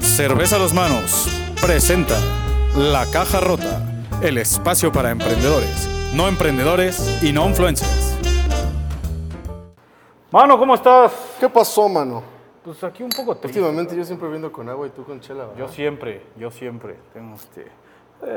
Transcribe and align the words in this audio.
Cerveza 0.00 0.56
a 0.56 0.58
los 0.58 0.72
manos 0.72 1.28
presenta 1.60 2.14
La 2.76 3.04
Caja 3.10 3.40
Rota, 3.40 3.82
el 4.22 4.38
espacio 4.38 4.92
para 4.92 5.10
emprendedores, 5.10 5.88
no 6.14 6.28
emprendedores 6.28 7.22
y 7.22 7.32
no 7.32 7.48
influencers. 7.48 8.16
Mano, 10.30 10.58
¿cómo 10.58 10.74
estás? 10.74 11.12
¿Qué 11.40 11.48
pasó, 11.48 11.88
mano? 11.88 12.22
Pues 12.64 12.82
aquí 12.84 13.02
un 13.02 13.10
poco 13.10 13.36
triste. 13.36 13.60
Últimamente 13.60 13.96
yo 13.96 14.04
siempre 14.04 14.28
viendo 14.28 14.50
con 14.50 14.68
agua 14.68 14.86
y 14.86 14.90
tú 14.90 15.04
con 15.04 15.20
chela, 15.20 15.46
¿verdad? 15.46 15.58
Yo 15.58 15.68
siempre, 15.68 16.26
yo 16.36 16.50
siempre 16.50 16.96
tengo 17.12 17.36
este. 17.36 17.66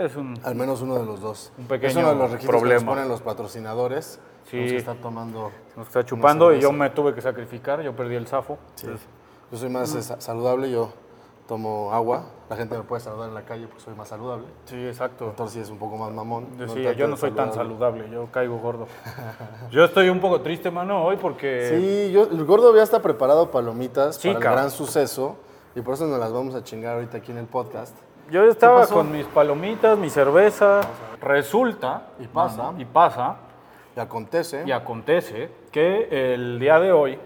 Es 0.03 0.15
un. 0.15 0.39
Al 0.43 0.55
menos 0.55 0.81
uno 0.81 0.99
de 0.99 1.05
los 1.05 1.19
dos. 1.19 1.51
Un 1.57 1.65
pequeño 1.65 1.89
es 1.89 1.97
uno 1.97 2.09
de 2.09 2.15
los 2.15 2.31
requisitos 2.31 2.63
que 2.63 2.73
nos 2.73 2.83
ponen 2.83 3.07
los 3.07 3.21
patrocinadores. 3.21 4.19
Sí. 4.49 4.57
Que 4.57 4.77
estar 4.77 4.95
tomando... 4.95 5.51
Nos 5.75 5.87
está 5.87 6.03
chupando 6.03 6.53
y 6.53 6.59
yo 6.59 6.71
me 6.71 6.89
tuve 6.89 7.13
que 7.13 7.21
sacrificar, 7.21 7.81
yo 7.81 7.95
perdí 7.95 8.15
el 8.15 8.25
zafo. 8.25 8.57
Sí. 8.75 8.87
Yo 9.51 9.57
soy 9.57 9.69
más 9.69 9.89
sa- 9.89 10.21
saludable, 10.21 10.69
yo 10.71 10.89
tomo 11.47 11.91
agua. 11.93 12.23
La 12.49 12.55
gente 12.55 12.75
me 12.77 12.83
puede 12.83 13.01
saludar 13.01 13.29
en 13.29 13.35
la 13.35 13.43
calle 13.43 13.67
porque 13.67 13.83
soy 13.83 13.95
más 13.95 14.07
saludable. 14.07 14.45
Sí, 14.65 14.75
exacto. 14.87 15.25
Doctor 15.25 15.49
sí 15.49 15.59
es 15.59 15.69
un 15.69 15.77
poco 15.77 15.97
más 15.97 16.11
mamón. 16.11 16.47
Yo, 16.57 16.67
no 16.67 16.73
sí, 16.73 16.83
yo 16.97 17.07
no 17.07 17.17
soy 17.17 17.31
tan 17.31 17.53
saludable, 17.53 18.09
yo 18.11 18.27
caigo 18.31 18.57
gordo. 18.59 18.87
yo 19.71 19.83
estoy 19.85 20.09
un 20.09 20.19
poco 20.19 20.41
triste, 20.41 20.69
mano, 20.71 21.03
hoy 21.03 21.17
porque. 21.17 21.69
Sí, 21.69 22.11
yo, 22.11 22.23
el 22.23 22.45
gordo 22.45 22.75
ya 22.75 22.83
está 22.83 23.01
preparado 23.01 23.49
palomitas 23.51 24.15
Sí, 24.17 24.29
para 24.29 24.37
el 24.39 24.43
gran 24.55 24.71
suceso. 24.71 25.35
Y 25.75 25.81
por 25.81 25.93
eso 25.93 26.07
nos 26.07 26.19
las 26.19 26.31
vamos 26.33 26.55
a 26.55 26.63
chingar 26.63 26.95
ahorita 26.95 27.17
aquí 27.17 27.31
en 27.31 27.37
el 27.37 27.45
podcast. 27.45 27.95
Yo 28.31 28.43
estaba 28.43 28.85
con 28.87 29.11
mis 29.11 29.25
palomitas, 29.27 29.97
mi 29.97 30.09
cerveza. 30.09 30.81
Resulta 31.21 32.07
Y 32.19 32.27
pasa. 32.27 32.73
y 32.77 32.85
pasa 32.85 33.37
Y 33.95 33.99
acontece. 33.99 34.63
y 34.65 34.71
acontece 34.71 35.49
que 35.71 36.33
el 36.33 36.59
día 36.59 36.79
de 36.79 36.91
hoy 36.91 37.19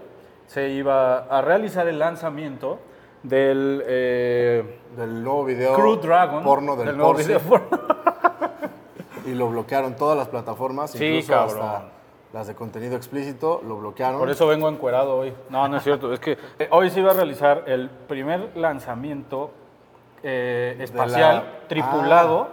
se 0.47 0.69
iba 0.69 1.19
a 1.19 1.41
realizar 1.41 1.87
el 1.87 1.99
lanzamiento 1.99 2.79
del 3.23 3.83
eh, 3.87 4.79
Del 4.97 5.23
nuevo 5.23 5.45
video 5.45 5.75
Crew 5.75 5.95
Dragon, 5.97 6.43
porno 6.43 6.75
del, 6.75 6.97
nuevo 6.97 7.13
video 7.13 7.39
porno. 7.39 7.79
y 9.25 9.33
lo 9.33 9.49
bloquearon 9.49 9.95
todas 9.95 10.17
las 10.17 10.27
plataformas, 10.27 10.91
Sí, 10.91 11.05
incluso 11.05 11.31
cabrón. 11.33 11.61
hasta 11.65 11.89
las 12.33 12.47
de 12.47 12.55
contenido 12.55 12.95
explícito, 12.97 13.61
lo 13.65 13.77
bloquearon. 13.77 14.19
Por 14.19 14.29
eso 14.29 14.47
vengo 14.47 14.67
encuerado 14.67 15.17
hoy. 15.17 15.33
No, 15.49 15.67
no 15.67 15.77
es 15.77 15.83
cierto. 15.83 16.11
Es 16.11 16.19
que 16.19 16.37
eh, 16.59 16.67
hoy 16.71 16.89
se 16.89 16.99
iba 16.99 17.11
a 17.11 17.13
realizar 17.13 17.63
el 17.67 17.89
primer 17.89 18.57
lanzamiento 18.57 19.51
eh, 20.23 20.75
espacial 20.79 21.43
Ah. 21.45 21.65
tripulado 21.67 22.47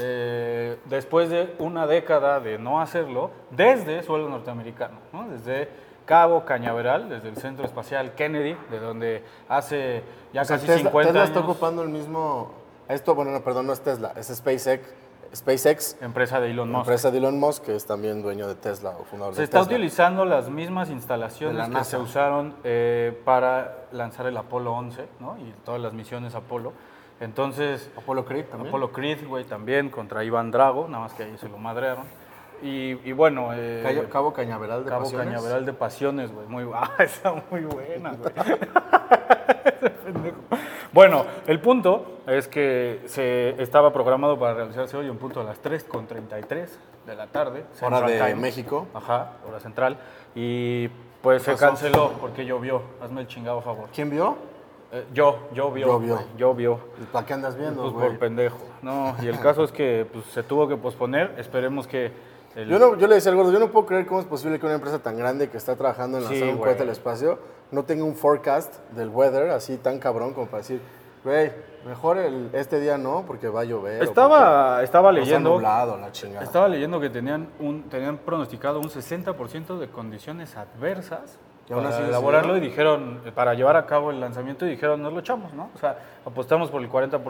eh, 0.00 0.78
después 0.86 1.28
de 1.28 1.54
una 1.58 1.86
década 1.86 2.40
de 2.40 2.58
no 2.58 2.80
hacerlo 2.80 3.30
desde 3.50 4.02
suelo 4.02 4.28
norteamericano, 4.28 4.96
¿no? 5.12 5.28
desde 5.28 5.68
Cabo 6.08 6.46
Cañaveral, 6.46 7.10
desde 7.10 7.28
el 7.28 7.36
Centro 7.36 7.66
Espacial 7.66 8.14
Kennedy, 8.14 8.56
de 8.70 8.80
donde 8.80 9.22
hace 9.48 10.02
ya 10.32 10.40
O 10.40 10.44
sea, 10.46 10.56
casi 10.56 10.66
Tesla, 10.66 10.90
50 10.90 11.08
Tesla 11.08 11.20
años. 11.20 11.36
está 11.36 11.40
ocupando 11.48 11.82
el 11.82 11.90
mismo... 11.90 12.50
Esto, 12.88 13.14
bueno, 13.14 13.30
no, 13.30 13.42
perdón, 13.44 13.66
no 13.66 13.74
es 13.74 13.80
Tesla, 13.82 14.14
es 14.16 14.28
SpaceX, 14.34 14.88
SpaceX 15.36 15.96
Empresa 16.00 16.40
de 16.40 16.50
Elon 16.50 16.70
Musk. 16.72 16.80
empresa 16.86 17.10
de 17.10 17.18
Elon 17.18 17.38
Musk, 17.38 17.64
que 17.64 17.76
es 17.76 17.84
también 17.84 18.22
dueño 18.22 18.48
de 18.48 18.54
Tesla 18.54 18.96
o 18.98 19.04
fundador 19.04 19.34
Se 19.34 19.42
de 19.42 19.44
está 19.44 19.58
Tesla. 19.58 19.74
utilizando 19.74 20.24
las 20.24 20.48
mismas 20.48 20.88
instalaciones 20.88 21.68
la 21.68 21.78
que 21.78 21.84
se 21.84 21.98
usaron 21.98 22.54
eh, 22.64 23.20
para 23.26 23.84
lanzar 23.92 24.24
el 24.26 24.36
Apolo 24.38 24.72
11 24.72 25.06
¿no? 25.20 25.36
y 25.36 25.52
todas 25.66 25.80
las 25.82 25.92
misiones 25.92 26.34
Apolo. 26.34 26.72
Entonces, 27.20 27.90
Apollo 27.98 28.24
Creed 28.24 28.46
también. 28.46 28.68
Apolo 28.68 28.92
Creed, 28.92 29.26
güey, 29.26 29.44
también 29.44 29.90
contra 29.90 30.24
Iván 30.24 30.50
Drago, 30.50 30.88
nada 30.88 31.04
más 31.04 31.12
que 31.12 31.24
ahí 31.24 31.36
se 31.36 31.48
lo 31.50 31.58
madrearon. 31.58 32.04
Y, 32.62 32.98
y 33.08 33.12
bueno, 33.12 33.50
eh, 33.54 34.06
Cabo 34.10 34.32
Cañaveral 34.32 34.84
de 34.84 34.90
Cabo 34.90 35.04
Pasiones. 35.04 35.26
Cañaveral 35.28 35.66
de 35.66 35.72
Pasiones, 35.72 36.32
güey. 36.32 36.46
Muy, 36.48 36.68
ah, 36.74 36.90
está 36.98 37.42
muy 37.50 37.60
buena, 37.62 38.12
güey. 38.12 38.32
Bueno, 40.92 41.24
el 41.46 41.60
punto 41.60 42.20
es 42.26 42.48
que 42.48 43.02
se 43.06 43.50
estaba 43.62 43.92
programado 43.92 44.38
para 44.38 44.54
realizarse 44.54 44.96
hoy 44.96 45.08
un 45.08 45.18
punto 45.18 45.40
a 45.40 45.44
las 45.44 45.62
3.33 45.62 46.68
de 47.06 47.14
la 47.14 47.26
tarde. 47.26 47.64
Hora 47.82 48.00
de 48.00 48.18
Time. 48.18 48.34
México. 48.34 48.86
Ajá, 48.94 49.32
hora 49.46 49.60
central. 49.60 49.98
Y 50.34 50.88
pues 51.22 51.42
se 51.42 51.54
canceló 51.56 52.12
porque 52.20 52.44
llovió. 52.46 52.82
Hazme 53.02 53.20
el 53.20 53.26
chingado 53.28 53.60
favor. 53.60 53.88
¿Quién 53.94 54.10
vio? 54.10 54.36
Eh, 54.90 55.04
yo, 55.12 55.48
llovió. 55.52 55.86
Llovió. 55.86 56.14
güey, 56.14 56.26
Llovió. 56.36 56.80
¿Y 57.00 57.04
¿Para 57.04 57.26
qué 57.26 57.34
andas 57.34 57.56
viendo, 57.56 57.82
Pues 57.82 57.92
güey? 57.92 58.08
por 58.08 58.18
pendejo. 58.18 58.58
No, 58.80 59.14
y 59.22 59.26
el 59.26 59.38
caso 59.38 59.64
es 59.64 59.70
que 59.70 60.06
pues, 60.10 60.24
se 60.26 60.42
tuvo 60.42 60.66
que 60.66 60.76
posponer. 60.76 61.34
Esperemos 61.38 61.86
que. 61.86 62.10
El- 62.62 62.68
Yo, 62.68 62.78
no, 62.78 62.96
yo 62.96 63.06
le 63.06 63.14
decía 63.16 63.30
al 63.30 63.36
gordo, 63.36 63.52
yo 63.52 63.58
no 63.58 63.68
puedo 63.70 63.86
creer 63.86 64.06
cómo 64.06 64.20
es 64.20 64.26
posible 64.26 64.58
que 64.58 64.66
una 64.66 64.74
empresa 64.76 64.98
tan 64.98 65.16
grande 65.16 65.48
que 65.48 65.56
está 65.56 65.76
trabajando 65.76 66.18
en 66.18 66.24
lanzar 66.24 66.42
Sí, 66.42 66.52
un 66.52 66.58
cohete 66.58 66.82
al 66.82 66.88
espacio 66.90 67.38
no 67.70 67.84
tenga 67.84 68.04
un 68.04 68.14
forecast 68.16 68.74
del 68.92 69.08
weather 69.08 69.50
así 69.50 69.76
tan 69.76 69.98
cabrón 69.98 70.32
como 70.34 70.46
para 70.46 70.58
decir, 70.58 70.80
güey, 71.24 71.52
mejor 71.86 72.18
el- 72.18 72.50
este 72.52 72.80
día 72.80 72.98
no 72.98 73.24
porque 73.26 73.48
va 73.48 73.60
a 73.60 73.64
llover. 73.64 74.02
Estaba, 74.02 74.82
estaba 74.82 75.12
leyendo. 75.12 75.50
nublado, 75.54 75.96
la 75.98 76.10
chingada. 76.12 76.44
Estaba 76.44 76.68
leyendo 76.68 77.00
que 77.00 77.10
tenían 77.10 77.48
un 77.60 77.84
tenían 77.84 78.18
pronosticado 78.18 78.80
un 78.80 78.88
60% 78.90 79.78
de 79.78 79.88
condiciones 79.88 80.56
adversas 80.56 81.38
para 81.68 81.90
así 81.90 82.02
elaborarlo 82.02 82.56
y 82.56 82.60
dijeron, 82.60 83.20
eh, 83.26 83.32
para 83.32 83.52
llevar 83.54 83.76
a 83.76 83.84
cabo 83.84 84.10
el 84.10 84.20
lanzamiento 84.20 84.64
y 84.66 84.70
dijeron, 84.70 85.02
nos 85.02 85.12
lo 85.12 85.20
echamos, 85.20 85.52
¿no? 85.52 85.68
O 85.74 85.78
sea, 85.78 85.98
apostamos 86.24 86.70
por 86.70 86.80
el 86.82 86.88
40%, 86.90 87.20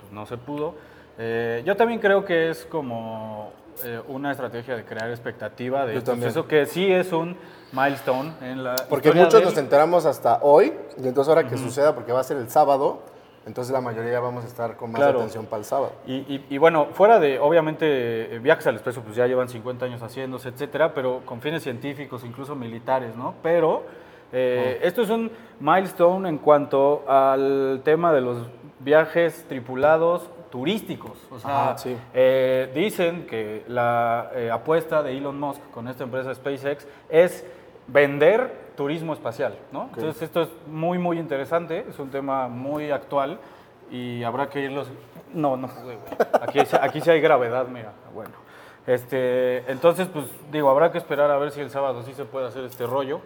pues 0.00 0.12
no 0.12 0.26
se 0.26 0.36
pudo. 0.36 0.74
Eh, 1.18 1.62
yo 1.64 1.76
también 1.76 2.00
creo 2.00 2.24
que 2.24 2.50
es 2.50 2.64
como 2.66 3.52
eh, 3.84 4.00
una 4.08 4.30
estrategia 4.30 4.76
de 4.76 4.84
crear 4.84 5.10
expectativa 5.10 5.86
de 5.86 6.00
también. 6.02 6.28
Eso 6.30 6.46
que 6.46 6.66
sí 6.66 6.90
es 6.90 7.12
un 7.12 7.36
milestone 7.72 8.32
en 8.42 8.64
la 8.64 8.76
Porque 8.88 9.12
muchos 9.12 9.34
del- 9.34 9.44
nos 9.44 9.56
enteramos 9.58 10.06
hasta 10.06 10.38
hoy, 10.42 10.72
y 11.02 11.06
entonces 11.06 11.28
ahora 11.28 11.48
que 11.48 11.56
suceda, 11.56 11.94
porque 11.94 12.12
va 12.12 12.20
a 12.20 12.24
ser 12.24 12.36
el 12.36 12.48
sábado, 12.50 13.02
entonces 13.46 13.72
la 13.72 13.80
mayoría 13.80 14.20
vamos 14.20 14.44
a 14.44 14.46
estar 14.48 14.76
con 14.76 14.92
más 14.92 15.00
Claro. 15.00 15.18
atención 15.20 15.46
para 15.46 15.60
el 15.60 15.64
sábado. 15.64 15.92
Y, 16.06 16.14
y- 16.16 16.46
y 16.50 16.58
bueno, 16.58 16.88
fuera 16.92 17.18
de, 17.18 17.38
obviamente, 17.38 18.34
eh, 18.34 18.38
viajes 18.38 18.66
al 18.66 18.76
espacio, 18.76 19.02
pues 19.02 19.16
ya 19.16 19.26
llevan 19.26 19.48
50 19.48 19.86
años 19.86 20.02
haciéndose, 20.02 20.50
etcétera, 20.50 20.92
pero 20.94 21.22
con 21.24 21.40
fines 21.40 21.62
científicos, 21.62 22.22
incluso 22.24 22.54
militares, 22.54 23.16
¿no? 23.16 23.34
Pero 23.42 23.84
eh, 24.32 24.78
esto 24.82 25.02
es 25.02 25.10
un 25.10 25.30
milestone 25.58 26.28
en 26.28 26.38
cuanto 26.38 27.04
al 27.08 27.80
tema 27.82 28.12
de 28.12 28.20
los 28.20 28.46
viajes 28.78 29.44
tripulados 29.48 30.28
turísticos. 30.50 31.18
O 31.30 31.38
sea, 31.38 31.70
Ajá, 31.70 31.78
sí. 31.78 31.96
eh, 32.12 32.70
dicen 32.74 33.26
que 33.26 33.64
la 33.68 34.30
eh, 34.34 34.50
apuesta 34.50 35.02
de 35.02 35.16
Elon 35.16 35.38
Musk 35.38 35.60
con 35.70 35.88
esta 35.88 36.04
empresa 36.04 36.34
SpaceX 36.34 36.86
es 37.08 37.46
vender 37.86 38.70
turismo 38.76 39.12
espacial, 39.12 39.56
¿no? 39.72 39.90
Entonces 39.94 40.22
esto 40.22 40.42
es 40.42 40.48
muy, 40.66 40.98
muy 40.98 41.18
interesante, 41.18 41.86
es 41.88 41.98
un 41.98 42.10
tema 42.10 42.48
muy 42.48 42.90
actual 42.90 43.38
y 43.90 44.22
habrá 44.22 44.48
que 44.48 44.60
irlos... 44.60 44.88
No, 45.34 45.56
no. 45.56 45.68
Aquí, 46.40 46.58
aquí 46.80 47.00
sí 47.00 47.10
hay 47.10 47.20
gravedad, 47.20 47.66
mira, 47.68 47.92
bueno. 48.14 48.32
Este, 48.86 49.70
entonces, 49.70 50.08
pues 50.08 50.26
digo, 50.50 50.70
habrá 50.70 50.90
que 50.90 50.98
esperar 50.98 51.30
a 51.30 51.36
ver 51.38 51.50
si 51.50 51.60
el 51.60 51.70
sábado 51.70 52.02
sí 52.02 52.14
se 52.14 52.24
puede 52.24 52.46
hacer 52.46 52.64
este 52.64 52.86
rollo. 52.86 53.20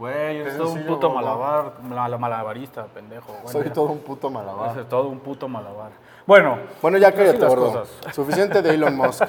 Güey, 0.00 0.38
es 0.40 0.52
Qué 0.52 0.58
todo 0.58 0.72
un 0.72 0.86
puto 0.86 1.10
malabar, 1.10 1.74
mala- 1.82 2.16
malabarista, 2.16 2.86
pendejo. 2.86 3.32
Bueno, 3.34 3.48
Soy 3.50 3.64
ya. 3.66 3.72
todo 3.74 3.84
un 3.92 3.98
puto 3.98 4.30
malabar. 4.30 4.78
Es 4.78 4.88
todo 4.88 5.08
un 5.08 5.18
puto 5.20 5.46
malabar. 5.46 5.90
Bueno, 6.26 6.58
Bueno, 6.80 6.96
ya 6.96 7.12
cállate, 7.12 7.44
gordo. 7.46 7.66
cosas. 7.84 7.88
Suficiente 8.14 8.62
de 8.62 8.70
Elon 8.74 8.96
Musk. 8.96 9.22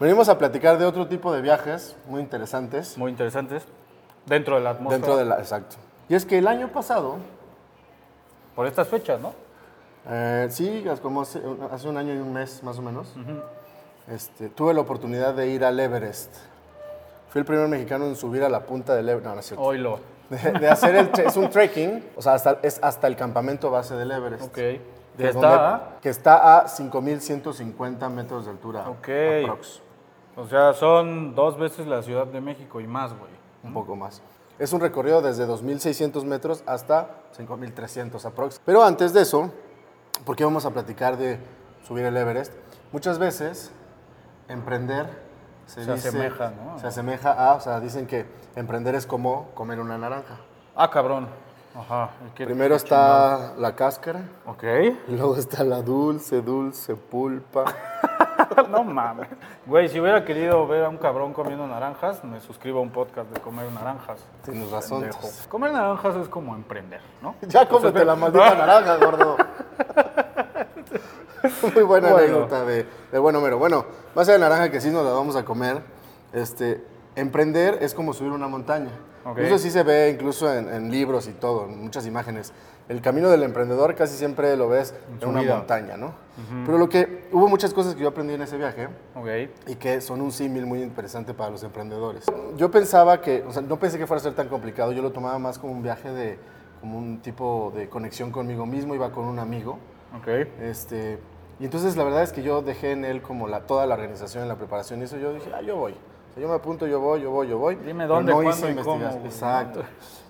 Venimos 0.00 0.28
a 0.28 0.36
platicar 0.36 0.78
de 0.78 0.84
otro 0.84 1.06
tipo 1.06 1.32
de 1.32 1.42
viajes 1.42 1.94
muy 2.08 2.20
interesantes 2.22 2.98
muy 2.98 3.10
interesantes 3.12 3.64
dentro 4.26 4.56
de 4.56 4.62
la 4.62 4.70
atmósfera. 4.70 4.96
dentro 4.98 5.16
de 5.16 5.24
la... 5.26 5.38
Exacto. 5.38 5.76
Y 6.08 6.14
es 6.16 6.24
que 6.26 6.38
el 6.38 6.48
año 6.48 6.66
pasado, 6.72 7.16
Por 8.56 8.66
estas 8.66 8.88
fechas, 8.88 9.20
¿no? 9.20 9.32
eh, 10.08 10.48
sí, 10.50 10.84
como 11.02 11.20
hace, 11.22 11.40
hace 11.70 11.88
un 11.88 11.96
año 11.98 12.14
y 12.14 12.18
un 12.18 12.32
mes 12.32 12.64
más 12.64 12.78
o 12.78 12.82
menos, 12.82 13.14
este, 14.08 14.48
tuve 14.48 14.74
la 14.74 14.80
oportunidad 14.80 15.34
de 15.34 15.46
ir 15.48 15.64
al 15.64 15.78
Everest. 15.78 16.34
Fui 17.30 17.38
el 17.40 17.44
primer 17.46 17.66
mexicano 17.68 18.06
en 18.06 18.14
subir 18.16 18.42
a 18.44 18.48
la 18.48 18.60
punta 18.66 18.94
del 18.94 19.08
Everest. 19.08 19.26
No, 19.26 19.34
no 19.34 19.40
es 19.40 19.46
cierto. 19.46 19.64
Oilo. 19.64 19.98
De, 20.30 20.36
de 20.52 20.68
hacer 20.68 20.94
el... 20.94 21.10
Es 21.26 21.36
un 21.36 21.50
trekking, 21.50 22.04
o 22.14 22.22
sea, 22.22 22.34
hasta- 22.34 22.60
es 22.62 22.78
hasta 22.84 23.08
el 23.08 23.16
campamento 23.16 23.68
base 23.68 23.96
del 23.96 24.12
Everest. 24.12 24.44
Ok. 24.44 24.56
De 24.56 24.80
Que 25.16 25.32
donde- 25.32 25.48
está, 25.48 25.96
que 26.00 26.08
está 26.08 26.58
a 26.60 26.66
5.150 26.68 28.08
metros 28.10 28.44
de 28.44 28.50
altura. 28.52 28.88
Ok. 28.88 29.08
aprox. 29.42 29.80
o 30.36 30.46
sea, 30.46 30.72
son 30.72 31.34
dos 31.34 31.58
veces 31.58 31.86
la 31.88 32.02
Ciudad 32.02 32.26
de 32.28 32.40
México 32.40 32.80
y 32.80 32.86
más, 32.86 33.10
güey. 33.18 33.32
un 33.64 33.72
poco 33.74 33.96
más. 33.96 34.22
Es 34.60 34.72
un 34.72 34.80
recorrido 34.80 35.20
desde 35.20 35.48
2.600 35.48 36.24
metros 36.24 36.62
hasta 36.66 37.08
5.300 37.36 38.24
aprox. 38.24 38.60
Pero 38.64 38.84
antes 38.84 39.12
de 39.12 39.22
eso, 39.22 39.50
porque 40.24 40.44
vamos 40.44 40.64
a 40.64 40.70
platicar 40.70 41.16
de 41.16 41.38
subir 41.82 42.04
el 42.04 42.16
Everest, 42.16 42.52
muchas 42.92 43.18
veces 43.18 43.72
emprender 44.48 45.06
se, 45.70 45.84
Se 45.84 45.92
dice- 45.94 46.08
asemeja, 46.08 46.50
¿no? 46.50 46.78
Se 46.78 46.86
asemeja 46.88 47.32
a, 47.32 47.54
o 47.54 47.60
sea, 47.60 47.78
dicen 47.80 48.06
que 48.06 48.26
emprender 48.56 48.94
es 48.94 49.06
como 49.06 49.50
comer 49.54 49.78
una 49.80 49.96
naranja. 49.96 50.34
Ah, 50.74 50.90
cabrón. 50.90 51.28
Ajá. 51.78 52.10
¿y 52.26 52.30
qué- 52.34 52.44
Primero 52.46 52.70
qué 52.70 52.76
está 52.78 53.52
la 53.56 53.76
cáscara, 53.76 54.22
Ok. 54.46 54.64
y 55.06 55.12
luego 55.12 55.36
está 55.36 55.62
la 55.62 55.82
dulce, 55.82 56.42
dulce 56.42 56.96
pulpa. 56.96 57.64
no 58.70 58.82
mames. 58.82 59.28
Güey, 59.66 59.88
si 59.88 60.00
hubiera 60.00 60.24
querido 60.24 60.66
ver 60.66 60.84
a 60.84 60.88
un 60.88 60.96
cabrón 60.96 61.32
comiendo 61.32 61.66
naranjas, 61.68 62.24
me 62.24 62.40
suscribo 62.40 62.80
a 62.80 62.82
un 62.82 62.90
podcast 62.90 63.30
de 63.30 63.40
comer 63.40 63.70
naranjas. 63.70 64.18
Tienes 64.44 64.68
razón. 64.70 65.08
Comer 65.48 65.72
naranjas 65.72 66.16
es 66.16 66.28
como 66.28 66.56
emprender, 66.56 67.00
¿no? 67.22 67.36
Ya 67.42 67.68
cómete 67.68 68.04
la 68.04 68.16
maldita 68.16 68.54
naranja, 68.56 68.96
gordo. 68.96 69.36
Muy 71.74 71.82
buena 71.82 72.12
Bueno. 72.12 72.24
anécdota 72.24 72.64
de, 72.64 72.86
de 73.10 73.18
buen 73.18 73.34
Homero. 73.36 73.58
Bueno, 73.58 73.86
más 74.14 74.28
allá 74.28 74.34
de 74.34 74.40
naranja 74.40 74.70
que 74.70 74.80
sí 74.80 74.90
nos 74.90 75.04
la 75.04 75.12
vamos 75.12 75.36
a 75.36 75.44
comer, 75.44 75.82
este, 76.32 76.84
emprender 77.16 77.78
es 77.80 77.94
como 77.94 78.12
subir 78.12 78.32
una 78.32 78.48
montaña. 78.48 78.90
Ok. 79.24 79.38
Eso 79.38 79.58
sí 79.58 79.70
se 79.70 79.82
ve 79.82 80.10
incluso 80.10 80.52
en, 80.52 80.68
en 80.72 80.90
libros 80.90 81.28
y 81.28 81.32
todo, 81.32 81.66
en 81.66 81.82
muchas 81.82 82.06
imágenes. 82.06 82.52
El 82.88 83.00
camino 83.02 83.30
del 83.30 83.44
emprendedor 83.44 83.94
casi 83.94 84.16
siempre 84.16 84.56
lo 84.56 84.68
ves 84.68 84.94
en, 85.20 85.28
una 85.28 85.42
montaña, 85.42 85.96
¿no? 85.96 86.12
Pero 86.66 86.76
lo 86.76 86.88
que 86.88 87.28
hubo 87.30 87.46
muchas 87.46 87.72
cosas 87.72 87.94
que 87.94 88.02
yo 88.02 88.08
aprendí 88.08 88.34
en 88.34 88.42
ese 88.42 88.56
viaje 88.56 88.88
y 89.68 89.76
que 89.76 90.00
son 90.00 90.20
un 90.20 90.32
símil 90.32 90.66
muy 90.66 90.82
interesante 90.82 91.32
para 91.32 91.50
los 91.50 91.62
emprendedores. 91.62 92.24
Yo 92.56 92.68
pensaba 92.72 93.20
que, 93.20 93.44
o 93.46 93.52
sea, 93.52 93.62
no 93.62 93.78
pensé 93.78 93.96
que 93.96 94.08
fuera 94.08 94.18
a 94.18 94.24
ser 94.24 94.34
tan 94.34 94.48
complicado, 94.48 94.90
yo 94.90 95.02
lo 95.02 95.12
tomaba 95.12 95.38
más 95.38 95.60
como 95.60 95.72
un 95.72 95.84
viaje 95.84 96.10
de, 96.10 96.38
como 96.80 96.98
un 96.98 97.20
tipo 97.20 97.72
de 97.76 97.88
conexión 97.88 98.32
conmigo 98.32 98.66
mismo, 98.66 98.94
iba 98.96 99.12
con 99.12 99.26
un 99.26 99.38
amigo, 99.38 99.78
Ok. 100.16 100.28
este, 100.60 101.18
y 101.58 101.64
entonces 101.64 101.96
la 101.96 102.04
verdad 102.04 102.22
es 102.22 102.32
que 102.32 102.42
yo 102.42 102.62
dejé 102.62 102.92
en 102.92 103.04
él 103.04 103.22
como 103.22 103.46
la, 103.48 103.60
toda 103.66 103.86
la 103.86 103.94
organización, 103.94 104.48
la 104.48 104.56
preparación 104.56 105.00
y 105.00 105.04
eso, 105.04 105.16
yo 105.18 105.32
dije, 105.32 105.50
ah, 105.54 105.60
yo 105.62 105.76
voy. 105.76 105.92
O 105.92 106.32
sea, 106.34 106.42
yo 106.42 106.48
me 106.48 106.54
apunto, 106.54 106.86
yo 106.86 107.00
voy, 107.00 107.20
yo 107.22 107.30
voy, 107.30 107.48
yo 107.48 107.58
voy. 107.58 107.74
Dime 107.76 108.06
dónde, 108.06 108.32
no 108.32 108.40
cuándo 108.42 108.68
hice 108.70 108.80
y 108.80 108.82
cómo. 108.84 109.04
Exacto. 109.24 109.82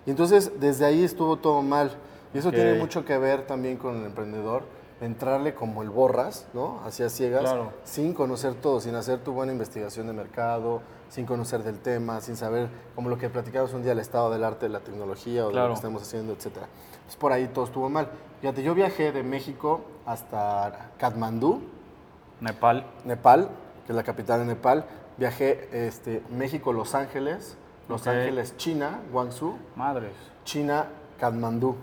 Y 0.07 0.11
entonces 0.11 0.53
desde 0.59 0.85
ahí 0.87 1.05
estuvo 1.05 1.37
todo 1.37 1.63
mal. 1.63 1.91
Y 2.33 2.39
eso 2.39 2.51
tiene 2.51 2.75
mucho 2.75 3.05
que 3.05 3.19
ver 3.19 3.47
también 3.47 3.77
con 3.77 3.97
el 3.99 4.07
emprendedor, 4.07 4.63
entrarle 5.01 5.55
como 5.55 5.83
el 5.83 5.91
borras, 5.91 6.47
¿no? 6.55 6.81
Hacia 6.87 7.09
ciegas, 7.09 7.43
Claro. 7.43 7.73
sin 7.85 8.15
conocer 8.15 8.55
todo, 8.55 8.81
sin 8.81 8.95
hacer 8.95 9.19
tu 9.19 9.33
buena 9.33 9.53
investigación 9.53 10.07
de 10.07 10.13
mercado, 10.13 10.81
sin 11.09 11.27
conocer 11.27 11.63
del 11.65 11.81
tema, 11.81 12.21
sin 12.21 12.37
saber, 12.37 12.69
como 12.95 13.09
lo 13.09 13.19
que 13.19 13.29
platicamos 13.29 13.73
un 13.75 13.83
día, 13.83 13.93
el 13.93 13.99
estado 13.99 14.31
del 14.31 14.45
arte, 14.45 14.67
de 14.67 14.73
la 14.73 14.81
tecnología 14.81 15.45
o 15.47 15.49
de 15.51 15.55
lo 15.57 15.67
que 15.69 15.75
estamos 15.75 16.03
haciendo, 16.03 16.33
etc. 16.33 16.59
Por 17.17 17.33
ahí 17.33 17.49
todo 17.49 17.65
estuvo 17.65 17.89
mal. 17.89 18.09
Fíjate, 18.41 18.63
yo 18.63 18.75
viajé 18.75 19.13
de 19.13 19.23
México 19.23 19.83
hasta 20.07 20.91
Katmandú, 20.99 21.63
Nepal. 22.41 22.87
Nepal, 23.05 23.49
que 23.87 23.93
es 23.93 23.97
la 23.97 24.03
capital 24.03 24.41
de 24.41 24.47
Nepal. 24.47 24.85
Viajé 25.19 25.87
este, 25.87 26.23
México-Los 26.31 26.95
Ángeles, 26.95 27.57
Los. 27.89 28.07
Ángeles, 28.07 28.57
China, 28.57 29.01
Guangzhou, 29.13 29.59
Madres. 29.77 30.13
China, 30.45 30.87
Katmandú. 31.19 31.77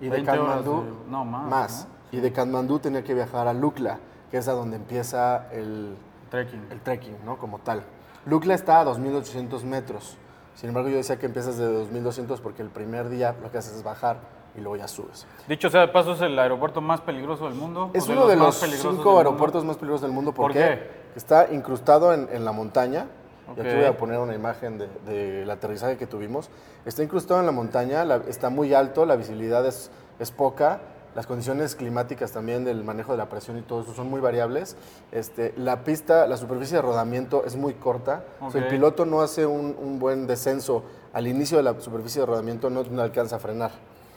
Y 0.00 0.04
de 0.04 0.10
20 0.10 0.30
horas 0.32 0.56
Katmandú, 0.56 0.82
de- 0.82 1.10
no, 1.10 1.24
más, 1.24 1.88
Y 2.12 2.18
de 2.18 2.32
Katmandú 2.32 2.78
tenía 2.78 3.02
que 3.02 3.14
viajar 3.14 3.48
a 3.48 3.54
Lukla, 3.54 3.98
que 4.30 4.36
es 4.38 4.48
a 4.48 4.52
donde 4.52 4.76
empieza 4.76 5.48
el, 5.52 5.96
Trekking. 6.30 6.66
el 6.70 6.80
trekking, 6.80 7.16
¿no? 7.24 7.38
Como 7.38 7.58
tal. 7.60 7.82
Lukla 8.26 8.54
está 8.54 8.80
a 8.80 8.84
2.800 8.84 9.62
metros. 9.64 10.16
Sin 10.54 10.68
embargo, 10.68 10.88
yo 10.88 10.96
decía 10.96 11.18
que 11.18 11.26
empiezas 11.26 11.56
de 11.56 11.66
2.200 11.66 12.40
porque 12.40 12.62
el 12.62 12.68
primer 12.68 13.08
día 13.08 13.34
lo 13.42 13.50
que 13.50 13.58
haces 13.58 13.74
es 13.74 13.82
bajar 13.82 14.18
y 14.56 14.60
luego 14.60 14.76
ya 14.76 14.88
subes. 14.88 15.26
Dicho 15.48 15.68
sea 15.70 15.80
de 15.82 15.88
paso, 15.88 16.12
es 16.12 16.20
el 16.20 16.38
aeropuerto 16.38 16.80
más 16.80 17.00
peligroso 17.00 17.44
del 17.44 17.54
mundo. 17.54 17.90
Es 17.92 18.08
uno 18.08 18.26
de 18.26 18.36
los 18.36 18.54
cinco 18.56 18.92
mundo. 18.92 19.18
aeropuertos 19.18 19.64
más 19.64 19.76
peligrosos 19.76 20.02
del 20.02 20.12
mundo. 20.12 20.32
¿Por, 20.32 20.46
¿Por 20.46 20.52
qué? 20.52 20.88
Está 21.16 21.52
incrustado 21.52 22.12
en, 22.14 22.28
en 22.32 22.44
la 22.44 22.52
montaña. 22.52 23.06
Y 23.46 23.50
Ok. 23.50 23.58
aquí 23.66 23.74
voy 23.76 23.84
a 23.84 23.96
poner 23.96 24.18
una 24.20 24.34
imagen 24.34 24.78
de- 24.78 24.88
del 25.06 25.50
aterrizaje 25.50 25.96
que 25.98 26.06
tuvimos. 26.06 26.48
Está 26.86 27.02
incrustado 27.02 27.40
en 27.40 27.46
la 27.46 27.52
montaña, 27.52 28.04
la- 28.04 28.22
está 28.28 28.48
muy 28.48 28.72
alto, 28.72 29.04
la 29.06 29.16
visibilidad 29.16 29.66
es, 29.66 29.90
es 30.18 30.30
poca. 30.30 30.80
Las 31.14 31.26
condiciones 31.28 31.76
climáticas 31.76 32.32
también 32.32 32.64
del 32.64 32.82
manejo 32.82 33.12
de 33.12 33.18
la 33.18 33.28
presión 33.28 33.56
y 33.58 33.62
todo 33.62 33.82
eso 33.82 33.94
son 33.94 34.10
muy 34.10 34.20
variables. 34.20 34.76
Este, 35.12 35.52
la 35.56 35.84
pista, 35.84 36.26
la 36.26 36.36
superficie 36.36 36.76
de 36.76 36.82
rodamiento 36.82 37.44
es 37.44 37.54
muy 37.54 37.74
corta. 37.74 38.24
O 38.40 38.50
sea, 38.50 38.62
el 38.62 38.66
piloto 38.68 39.04
no 39.06 39.20
hace 39.20 39.46
un, 39.46 39.76
un 39.80 40.00
buen 40.00 40.26
descenso 40.26 40.82
al 41.12 41.28
inicio 41.28 41.56
de 41.58 41.62
la 41.62 41.78
superficie 41.80 42.20
de 42.20 42.26
rodamiento, 42.26 42.68
no, 42.70 42.82
no 42.82 43.02
alcanza 43.02 43.36
a 43.36 43.38
frenar. 43.38 43.70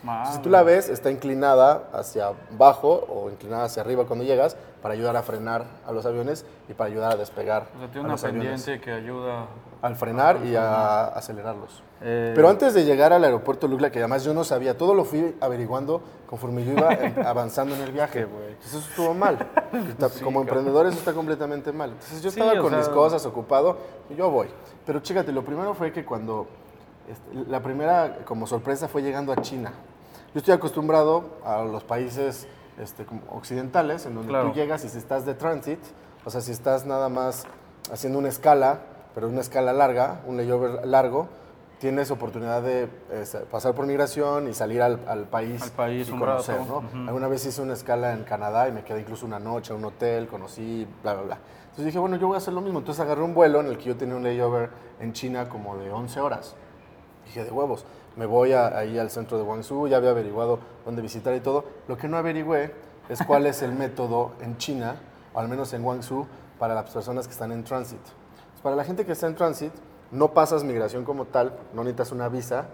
Madre. 0.08 0.32
Si 0.34 0.40
tú 0.40 0.50
la 0.50 0.64
ves, 0.64 0.90
está 0.90 1.12
inclinada 1.12 1.84
hacia 1.94 2.32
abajo 2.54 3.06
o 3.10 3.30
inclinada 3.30 3.66
hacia 3.66 3.82
arriba 3.82 4.06
cuando 4.06 4.24
llegas 4.26 4.56
para 4.82 4.94
ayudar 4.94 5.16
a 5.18 5.22
frenar 5.24 5.66
a 5.86 5.92
los 5.92 6.06
aviones 6.06 6.46
y 6.70 6.74
para 6.74 6.90
ayudar 6.90 7.12
a 7.12 7.16
despegar 7.18 7.64
O 7.76 7.80
sea, 7.80 7.88
tiene 7.90 8.00
a 8.00 8.02
una 8.06 8.12
los 8.14 8.24
aviones. 8.24 8.64
pendiente 8.64 8.84
que 8.86 8.92
ayuda. 8.94 9.48
Al 9.82 9.96
frenar 9.96 10.44
y 10.46 10.56
a 10.56 11.06
acelerarlos. 11.10 11.84
Eh, 12.02 12.32
Pero 12.36 12.50
antes 12.50 12.74
de 12.74 12.84
llegar 12.86 13.14
al 13.14 13.24
aeropuerto 13.24 13.68
Lugla, 13.68 13.92
que 13.92 14.00
además 14.00 14.24
yo 14.24 14.34
no 14.34 14.44
sabía, 14.44 14.76
todo 14.78 14.94
lo 14.96 15.04
fui 15.06 15.36
averiguando 15.42 16.02
conforme 16.28 16.64
yo 16.66 16.72
iba 16.74 16.90
avanzando 17.30 17.76
en 17.76 17.82
el 17.82 17.92
viaje. 17.92 18.22
Entonces 18.22 18.74
eso 18.74 18.80
estuvo 18.90 19.14
mal. 19.14 19.38
Está- 19.90 20.10
Como 20.24 20.42
emprendedor 20.42 20.88
eso 20.88 20.98
está 20.98 21.14
completamente 21.14 21.72
mal. 21.72 21.92
Entonces 21.92 22.22
yo 22.24 22.32
Sí, 22.32 22.40
estaba 22.40 22.60
o 22.60 22.64
con 22.64 22.76
mis 22.76 22.86
sea- 22.86 22.94
cosas, 22.94 23.26
ocupado, 23.26 23.78
y 24.10 24.16
yo 24.16 24.30
voy. 24.32 24.48
Pero 24.86 25.00
chécate, 25.00 25.32
lo 25.32 25.44
primero 25.44 25.74
fue 25.76 25.92
que 25.92 26.04
cuando, 26.06 26.48
este, 27.10 27.50
la 27.50 27.62
primera 27.62 28.20
como 28.26 28.48
sorpresa 28.48 28.88
fue 28.88 29.02
llegando 29.04 29.32
a 29.32 29.42
China. 29.42 29.72
Yo 30.38 30.42
estoy 30.42 30.54
acostumbrado 30.54 31.40
a 31.44 31.64
los 31.64 31.84
países 31.84 32.48
este, 32.78 33.06
como 33.08 33.22
occidentales, 33.32 34.06
en 34.06 34.14
donde 34.14 34.30
Claro. 34.30 34.50
tú 34.50 34.54
llegas 34.54 34.86
y 34.86 34.90
si 34.90 35.00
estás 35.00 35.26
de 35.26 35.34
transit, 35.34 35.80
o 36.26 36.30
sea, 36.30 36.42
si 36.42 36.52
estás 36.52 36.86
nada 36.86 37.10
más 37.10 37.46
haciendo 37.92 38.20
una 38.20 38.28
escala, 38.28 38.82
pero 39.16 39.30
una 39.30 39.42
escala 39.42 39.74
larga, 39.74 40.22
un 40.28 40.38
layover 40.38 40.86
largo, 40.86 41.28
tienes 41.80 42.12
oportunidad 42.12 42.62
de 42.62 42.88
este, 43.14 43.40
pasar 43.40 43.74
por 43.74 43.88
migración 43.88 44.48
y 44.48 44.54
salir 44.54 44.84
al, 44.84 45.00
al 45.08 45.24
país, 45.24 45.60
Al 45.64 45.72
país 45.72 46.08
y 46.08 46.12
conocer, 46.12 46.60
rato. 46.60 46.68
¿no? 46.70 46.78
Ujú. 47.02 47.08
Alguna 47.08 47.28
vez 47.30 47.44
hice 47.44 47.64
una 47.64 47.74
escala 47.74 48.14
en 48.14 48.24
Canadá 48.24 48.70
y 48.70 48.72
me 48.72 48.84
quedé 48.84 49.00
incluso 49.02 49.26
una 49.26 49.40
noche 49.40 49.74
en 49.74 49.80
un 49.80 49.86
hotel, 49.86 50.28
conocí, 50.28 50.88
bla, 51.02 51.14
bla, 51.16 51.24
bla. 51.24 51.38
Entonces 51.64 51.86
dije, 51.86 51.98
bueno, 51.98 52.16
yo 52.18 52.28
voy 52.28 52.36
a 52.36 52.38
hacer 52.38 52.54
lo 52.54 52.62
mismo. 52.62 52.78
Entonces 52.78 53.04
agarré 53.04 53.24
un 53.24 53.34
vuelo 53.34 53.60
en 53.62 53.66
el 53.70 53.78
que 53.80 53.86
yo 53.86 53.98
tenía 53.98 54.16
un 54.16 54.22
layover 54.22 54.70
en 55.00 55.14
China 55.14 55.50
como 55.50 55.78
de 55.78 55.92
11 55.92 56.20
horas. 56.22 56.54
Dije, 57.26 57.44
de 57.44 57.50
huevos, 57.50 57.86
me 58.18 58.26
voy 58.26 58.52
a- 58.54 58.68
ahí 58.78 58.98
al 59.00 59.10
centro 59.10 59.38
de 59.38 59.44
Guangzhou, 59.44 59.88
ya 59.88 59.98
había 59.98 60.10
averiguado 60.10 60.60
dónde 60.86 61.02
visitar 61.02 61.34
y 61.36 61.40
todo. 61.40 61.64
Lo 61.88 61.98
que 61.98 62.08
no 62.08 62.18
averigüé 62.18 62.74
es 63.10 63.22
cuál 63.24 63.46
es 63.46 63.62
el 63.62 63.72
método 63.72 64.32
en 64.42 64.58
China, 64.58 64.96
o 65.34 65.40
al 65.40 65.48
menos 65.48 65.72
en 65.74 65.84
Guangzhou, 65.84 66.26
para 66.60 66.74
las 66.76 66.90
personas 66.92 67.28
que 67.28 67.32
están 67.34 67.52
en 67.52 67.64
tránsito. 67.64 68.02
Pues, 68.52 68.62
Para 68.64 68.76
la 68.76 68.84
gente 68.84 69.06
que 69.06 69.12
está 69.14 69.28
en 69.28 69.36
tránsito, 69.36 69.76
no 70.12 70.30
pasas 70.34 70.64
migración 70.64 71.06
como 71.06 71.26
tal, 71.26 71.54
no 71.74 71.84
necesitas 71.84 72.12
una 72.12 72.28
visa, 72.30 72.66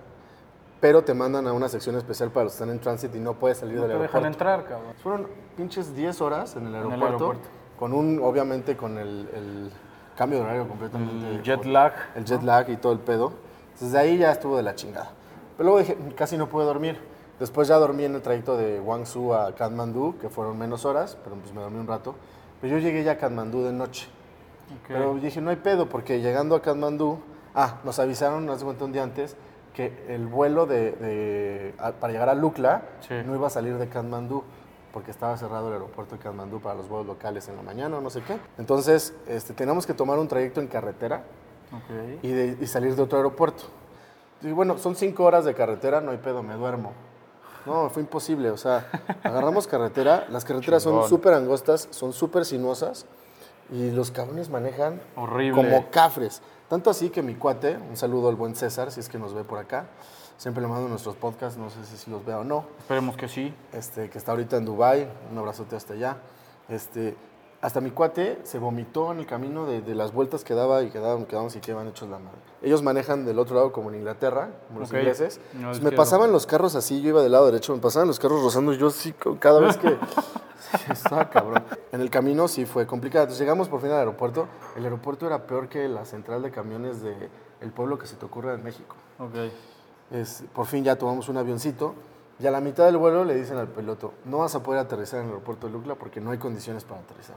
pero 0.80 1.04
te 1.04 1.14
mandan 1.14 1.48
a 1.48 1.54
una 1.54 1.70
sección 1.70 1.96
especial 1.96 2.30
para 2.32 2.46
los 2.46 2.54
que 2.54 2.58
están 2.64 2.70
en 2.70 2.80
tránsito 2.80 3.18
y 3.18 3.20
no 3.20 3.34
puedes 3.34 3.58
salir 3.60 3.76
no 3.76 3.82
del 3.84 3.92
te 3.98 3.98
dejan 4.04 4.24
aeropuerto. 4.26 4.28
entrar, 4.28 4.64
cabrón. 4.70 4.94
Fueron 5.02 5.28
pinches 5.58 5.96
10 5.96 6.20
horas 6.22 6.56
en 6.56 6.64
el 6.68 6.70
el 6.70 6.76
aeropuerto, 6.76 7.06
aeropuerto. 7.06 7.48
con 7.80 7.94
un, 7.94 8.20
obviamente, 8.22 8.76
con 8.78 8.98
el, 8.98 9.30
el 9.34 9.72
cambio 10.18 10.40
de 10.40 10.46
horario 10.46 10.68
completamente. 10.68 11.28
El 11.30 11.42
jet 11.44 11.66
lag. 11.66 11.94
El 12.16 12.26
jet 12.26 12.42
lag 12.44 12.70
y 12.70 12.78
todo 12.78 12.94
el 12.94 13.00
pedo. 13.00 13.34
Entonces 13.74 13.92
de 13.94 14.00
ahí 14.00 14.18
ya 14.18 14.32
estuvo 14.32 14.58
de 14.58 14.64
la 14.64 14.76
chingada. 14.76 15.12
Pero 15.58 15.70
luego 15.70 15.80
dije, 15.80 15.98
casi 16.16 16.38
no 16.38 16.48
pude 16.50 16.66
dormir. 16.66 17.00
Después 17.40 17.68
ya 17.68 17.76
dormí 17.78 18.04
en 18.06 18.16
el 18.16 18.22
trayecto 18.22 18.56
de 18.58 18.80
Guangzhou 18.80 19.34
a 19.34 19.54
Kathmandú, 19.56 20.16
que 20.20 20.30
fueron 20.30 20.58
menos 20.58 20.86
horas, 20.86 21.18
pero 21.24 21.36
pues 21.36 21.54
me 21.54 21.62
dormí 21.62 21.80
un 21.80 21.88
rato. 21.88 22.16
Pero 22.62 22.78
yo 22.78 22.80
llegué 22.80 23.04
ya 23.04 23.14
a 23.14 23.18
Kathmandú 23.18 23.64
de 23.64 23.74
noche. 23.74 24.08
Pero 24.88 25.16
dije, 25.16 25.42
no 25.42 25.50
hay 25.50 25.58
pedo, 25.58 25.90
porque 25.90 26.22
llegando 26.22 26.56
a 26.56 26.62
Kathmandú, 26.62 27.20
ah, 27.54 27.80
nos 27.84 28.00
avisaron 28.00 28.50
hace 28.50 28.64
cuenta 28.64 28.86
un 28.86 28.92
día 28.94 29.04
antes 29.04 29.36
que 29.74 30.06
el 30.08 30.28
vuelo 30.28 30.66
de, 30.66 30.92
de- 30.94 31.76
a- 31.80 31.92
para 31.94 32.14
llegar 32.14 32.30
a 32.30 32.36
Lukla 32.36 32.84
Sí. 33.02 33.16
no 33.26 33.36
iba 33.36 33.48
a 33.48 33.50
salir 33.50 33.78
de 33.78 33.88
Kathmandú, 33.90 34.44
porque 34.94 35.12
estaba 35.12 35.36
cerrado 35.38 35.68
el 35.68 35.74
aeropuerto 35.74 36.16
de 36.16 36.22
Kathmandú 36.22 36.60
para 36.62 36.76
los 36.76 36.88
vuelos 36.88 37.08
locales 37.08 37.48
en 37.50 37.56
la 37.58 37.64
mañana 37.64 37.98
o 37.98 38.02
no 38.02 38.10
sé 38.10 38.22
qué. 38.22 38.38
Entonces, 38.58 39.14
este, 39.28 39.54
teníamos 39.54 39.86
que 39.88 39.94
tomar 39.94 40.18
un 40.20 40.28
trayecto 40.28 40.62
en 40.62 40.68
carretera 40.68 41.24
Ok. 41.72 42.20
y, 42.24 42.28
de- 42.32 42.58
y 42.62 42.68
salir 42.68 42.96
de 42.96 43.02
otro 43.02 43.18
aeropuerto. 43.18 43.64
Y 44.44 44.52
bueno, 44.52 44.78
son 44.78 44.96
cinco 44.96 45.24
horas 45.24 45.46
de 45.46 45.54
carretera, 45.54 46.02
no 46.02 46.12
hay 46.12 46.18
pedo, 46.18 46.44
me 46.44 46.54
duermo. 46.56 46.92
No, 47.66 47.90
fue 47.90 48.02
imposible, 48.02 48.52
o 48.52 48.58
sea, 48.58 48.88
agarramos 49.24 49.68
carretera, 49.68 50.28
las 50.30 50.44
carreteras 50.44 50.84
son 50.84 51.08
súper 51.08 51.34
angostas, 51.34 51.88
son 51.92 52.12
súper 52.12 52.44
sinuosas 52.46 53.06
y 53.72 53.92
los 53.92 54.12
cabrones 54.12 54.50
manejan 54.50 55.02
Horrible. 55.16 55.56
como 55.56 55.90
cafres. 55.90 56.42
Tanto 56.70 56.90
así 56.90 57.10
que 57.10 57.22
mi 57.24 57.36
cuate, 57.36 57.78
un 57.78 57.96
saludo 57.96 58.28
al 58.30 58.36
buen 58.36 58.56
César, 58.56 58.92
si 58.92 59.00
es 59.00 59.08
que 59.08 59.18
nos 59.18 59.34
ve 59.34 59.44
por 59.46 59.60
acá, 59.60 59.86
siempre 60.38 60.62
le 60.62 60.68
mando 60.68 60.90
nuestros 60.90 61.16
podcasts, 61.16 61.58
no 61.58 61.70
sé 61.70 61.86
si, 61.86 61.96
si 61.96 62.12
los 62.12 62.26
vea 62.26 62.40
o 62.40 62.44
no, 62.44 62.66
Esperemos 62.80 63.16
que 63.16 63.30
sí. 63.30 63.54
este, 63.72 64.10
que 64.10 64.18
está 64.18 64.32
ahorita 64.32 64.58
en 64.58 64.66
Dubai, 64.66 65.08
un 65.32 65.38
abrazote 65.38 65.78
hasta 65.78 65.94
allá. 65.94 66.18
Este, 66.68 67.16
hasta 67.64 67.80
mi 67.80 67.92
cuate 67.92 68.40
se 68.44 68.60
vomitó 68.60 69.14
en 69.14 69.20
el 69.20 69.26
camino 69.26 69.66
de, 69.66 69.82
de 69.82 69.96
las 69.96 70.12
vueltas 70.12 70.44
que 70.44 70.54
daba 70.54 70.84
y 70.84 70.90
quedaban, 70.90 71.26
quedábamos 71.26 71.56
y 71.56 71.62
que 71.62 71.72
iban 71.72 71.88
hechos 71.88 72.10
la 72.10 72.20
madre. 72.20 72.38
Ellos 72.62 72.84
manejan 72.84 73.26
del 73.26 73.40
otro 73.40 73.56
lado 73.56 73.72
como 73.72 73.90
en 73.90 73.96
Inglaterra, 73.96 74.50
como 74.68 74.82
los 74.82 74.92
ingleses. 74.92 75.40
No, 75.54 75.72
me 75.82 75.94
pasaban 75.94 76.34
los 76.34 76.46
carros 76.46 76.76
así, 76.76 77.02
yo 77.02 77.08
iba 77.08 77.24
del 77.24 77.32
lado 77.32 77.46
derecho, 77.46 77.74
me 77.74 77.80
pasaban 77.82 78.10
los 78.10 78.20
carros 78.20 78.44
rozando, 78.44 78.74
yo 78.74 78.90
sí, 78.90 79.16
cada 79.40 79.62
vez 79.62 79.78
que... 79.78 79.98
Sí, 80.74 80.92
estaba 80.92 81.30
cabrón. 81.30 81.64
En 81.92 82.02
el 82.02 82.10
camino 82.10 82.48
sí 82.48 82.66
fue 82.66 82.88
complicado. 82.88 83.26
Entonces 83.26 83.40
llegamos 83.40 83.70
por 83.70 83.80
fin 83.80 83.92
al 83.92 83.98
aeropuerto. 83.98 84.48
El 84.76 84.84
aeropuerto 84.86 85.28
era 85.28 85.46
peor 85.46 85.70
que 85.70 85.88
la 85.88 86.04
central 86.04 86.42
de 86.42 86.50
camiones 86.50 87.04
del 87.04 87.30
el 87.62 87.72
pueblo 87.72 88.00
que 88.00 88.08
se 88.08 88.16
te 88.16 88.26
ocurra 88.26 88.56
en 88.56 88.64
México. 88.64 88.96
Ok. 89.20 89.36
Es, 90.10 90.44
por 90.52 90.66
fin 90.66 90.84
ya 90.84 90.96
tomamos 90.96 91.30
un 91.30 91.38
avioncito 91.38 91.94
y 92.40 92.48
a 92.48 92.52
la 92.52 92.60
mitad 92.60 92.86
del 92.86 92.98
vuelo 92.98 93.24
le 93.24 93.36
dicen 93.36 93.58
al 93.58 93.68
piloto, 93.68 94.14
no 94.26 94.40
vas 94.40 94.56
a 94.56 94.64
poder 94.64 94.80
aterrizar 94.80 95.20
en 95.20 95.28
el 95.28 95.32
aeropuerto 95.34 95.68
de 95.68 95.74
Lucla 95.74 95.96
porque 95.96 96.20
no 96.20 96.32
hay 96.32 96.40
condiciones 96.40 96.84
para 96.84 97.02
aterrizar. 97.02 97.36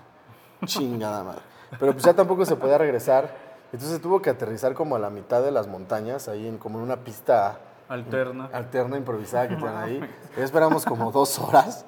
Chingada 0.64 1.22
madre. 1.22 1.42
Pero 1.78 1.92
pues 1.92 2.04
ya 2.04 2.14
tampoco 2.14 2.44
se 2.44 2.56
podía 2.56 2.78
regresar. 2.78 3.30
Entonces 3.72 4.00
tuvo 4.00 4.22
que 4.22 4.30
aterrizar 4.30 4.74
como 4.74 4.96
a 4.96 4.98
la 4.98 5.10
mitad 5.10 5.42
de 5.42 5.50
las 5.50 5.66
montañas, 5.66 6.28
ahí 6.28 6.46
en 6.46 6.58
como 6.58 6.78
en 6.78 6.84
una 6.84 6.96
pista 6.96 7.58
Alterna. 7.88 8.48
alterna, 8.52 8.96
improvisada 8.96 9.48
que 9.48 9.56
tienen 9.56 9.76
ahí. 9.76 10.00
Esperamos 10.36 10.84
como 10.84 11.12
dos 11.12 11.38
horas 11.38 11.84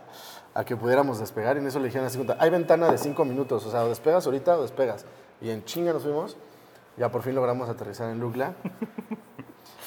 a 0.54 0.64
que 0.64 0.76
pudiéramos 0.76 1.18
despegar 1.18 1.56
y 1.56 1.60
en 1.60 1.66
eso 1.66 1.78
le 1.78 1.86
dijeron 1.86 2.06
así, 2.06 2.24
hay 2.38 2.50
ventana 2.50 2.90
de 2.90 2.98
cinco 2.98 3.24
minutos, 3.24 3.64
o 3.64 3.70
sea, 3.70 3.84
o 3.84 3.88
despegas 3.88 4.26
ahorita 4.26 4.58
o 4.58 4.62
despegas. 4.62 5.04
Y 5.40 5.50
en 5.50 5.64
chinga 5.64 5.92
nos 5.92 6.02
fuimos, 6.02 6.36
ya 6.96 7.10
por 7.10 7.22
fin 7.22 7.34
logramos 7.34 7.68
aterrizar 7.68 8.10
en 8.10 8.18
Lugla. 8.18 8.54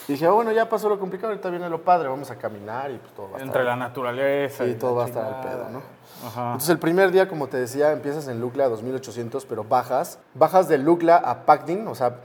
Y 0.07 0.13
dije, 0.13 0.25
"Ah, 0.25 0.31
bueno, 0.31 0.51
ya 0.51 0.67
pasó 0.67 0.89
lo 0.89 0.99
complicado, 0.99 1.29
ahorita 1.31 1.49
viene 1.49 1.69
lo 1.69 1.81
padre, 1.83 2.07
vamos 2.09 2.29
a 2.31 2.35
caminar 2.35 2.91
y 2.91 2.97
pues 2.97 3.13
todo 3.13 3.29
va 3.31 3.37
a 3.37 3.41
Entre 3.41 3.61
estar 3.61 3.63
la 3.65 3.75
naturaleza. 3.75 4.65
Sí, 4.65 4.71
y 4.71 4.75
todo 4.75 4.95
va 4.95 5.05
a 5.05 5.07
estar 5.07 5.25
al 5.25 5.41
pedo, 5.41 5.69
¿no? 5.69 5.81
Ajá. 6.25 6.45
Entonces 6.47 6.69
el 6.69 6.79
primer 6.79 7.11
día, 7.11 7.27
como 7.27 7.47
te 7.47 7.57
decía, 7.57 7.91
empiezas 7.91 8.27
en 8.27 8.39
Lukla 8.41 8.65
a 8.65 8.69
2800, 8.69 9.45
pero 9.45 9.63
bajas. 9.63 10.19
Bajas 10.33 10.67
de 10.67 10.77
Lukla 10.77 11.17
a 11.17 11.45
Pagdin, 11.45 11.87
o 11.87 11.95
sea, 11.95 12.15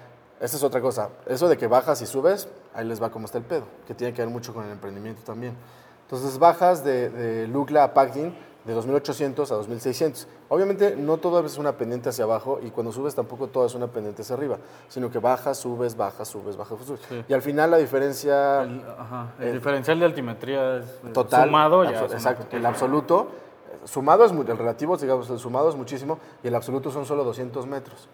esa 0.41 0.57
es 0.57 0.63
otra 0.63 0.81
cosa. 0.81 1.11
Eso 1.27 1.49
de 1.49 1.57
que 1.57 1.67
bajas 1.67 2.03
y 2.03 2.07
subes, 2.07 2.49
ahí 2.75 2.87
les 2.87 3.03
va 3.03 3.11
como 3.11 3.27
está 3.27 3.39
el 3.39 3.45
pedo, 3.45 3.65
que 3.87 3.95
tiene 3.95 4.13
que 4.13 4.23
ver 4.23 4.31
mucho 4.31 4.53
con 4.53 4.65
el 4.65 4.71
emprendimiento 4.73 5.23
también. 5.23 5.55
Entonces 6.03 6.39
bajas 6.39 6.85
de, 6.85 7.11
de 7.11 7.49
Lukla 7.49 7.85
a 7.85 7.95
Pagdin 7.95 8.35
de 8.67 8.73
2800 8.75 9.53
a 9.53 9.55
2600. 9.57 10.27
Obviamente 10.49 10.97
no 10.97 11.19
todo 11.19 11.45
es 11.47 11.57
una 11.57 11.73
pendiente 11.77 12.09
hacia 12.09 12.25
abajo 12.25 12.59
y 12.63 12.71
cuando 12.71 12.93
subes 12.93 13.15
tampoco 13.15 13.47
todo 13.47 13.65
es 13.67 13.75
una 13.75 13.87
pendiente 13.87 14.23
hacia 14.23 14.35
arriba, 14.35 14.59
sino 14.89 15.11
que 15.11 15.19
bajas, 15.19 15.59
subes, 15.59 15.97
bajas, 15.97 16.27
subes, 16.29 16.57
bajas, 16.57 16.79
subes. 16.85 17.01
Sí. 17.09 17.25
Y 17.29 17.33
al 17.33 17.43
final 17.43 17.71
la 17.71 17.77
diferencia 17.79 18.63
El, 18.65 18.83
ajá, 18.99 19.35
el 19.39 19.53
diferencial 19.55 19.99
de 20.01 20.05
altimetría 20.07 20.79
es 20.79 20.85
eh, 20.87 21.11
total. 21.15 21.45
sumado 21.47 21.85
ya. 21.85 21.91
abso- 22.07 22.13
exacto. 22.13 22.57
El 22.57 22.67
absoluto, 22.67 23.29
eh, 23.71 23.87
sumado 23.87 24.25
es 24.25 24.33
el 24.33 24.59
relativo, 24.59 24.97
digamos, 24.97 25.31
el 25.31 25.39
sumado 25.39 25.69
es 25.69 25.77
muchísimo 25.77 26.19
y 26.43 26.49
el 26.49 26.55
absoluto 26.57 26.91
son 26.91 27.07
solo 27.07 27.23
200 27.25 27.67
metros. 27.67 28.09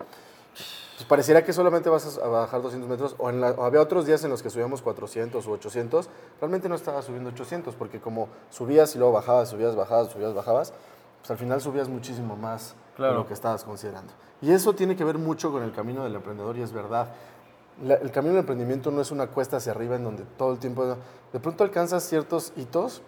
Pues 0.96 1.04
pareciera 1.08 1.42
que 1.44 1.52
solamente 1.52 1.88
vas 1.88 2.18
a 2.18 2.26
bajar 2.28 2.62
200 2.62 2.88
metros, 2.88 3.14
o, 3.18 3.30
en 3.30 3.40
la- 3.40 3.52
o 3.52 3.64
había 3.64 3.80
otros 3.80 4.06
días 4.06 4.22
en 4.24 4.30
los 4.30 4.42
que 4.42 4.50
subíamos 4.50 4.82
400 4.82 5.46
o 5.46 5.50
800, 5.52 6.08
realmente 6.40 6.68
no 6.68 6.74
estaba 6.74 7.02
subiendo 7.02 7.30
800, 7.30 7.74
porque 7.74 8.00
como 8.00 8.28
subías 8.50 8.94
y 8.94 8.98
luego 8.98 9.12
bajabas, 9.14 9.48
subías, 9.48 9.74
bajabas, 9.74 10.10
subías, 10.12 10.34
bajabas, 10.34 10.72
pues 11.20 11.30
al 11.30 11.38
final 11.38 11.60
subías 11.60 11.88
muchísimo 11.88 12.36
más 12.36 12.74
Claro. 12.96 13.12
de 13.14 13.18
lo 13.20 13.26
que 13.26 13.34
estabas 13.34 13.64
considerando. 13.64 14.12
Y 14.42 14.52
eso 14.52 14.74
tiene 14.74 14.94
que 14.96 15.04
ver 15.04 15.18
mucho 15.18 15.50
con 15.50 15.62
el 15.62 15.72
camino 15.72 16.04
del 16.04 16.14
emprendedor 16.14 16.56
y 16.58 16.62
es 16.62 16.72
verdad. 16.72 17.08
La- 17.82 17.94
el 17.94 18.10
camino 18.10 18.34
del 18.34 18.40
emprendimiento 18.40 18.90
no 18.90 19.00
es 19.00 19.10
una 19.10 19.28
cuesta 19.28 19.56
hacia 19.56 19.72
arriba 19.72 19.96
en 19.96 20.04
donde 20.04 20.24
todo 20.36 20.52
el 20.52 20.58
tiempo, 20.58 20.84
de 21.32 21.40
pronto 21.40 21.64
alcanzas 21.64 22.02
ciertos 22.04 22.52
hitos 22.56 23.00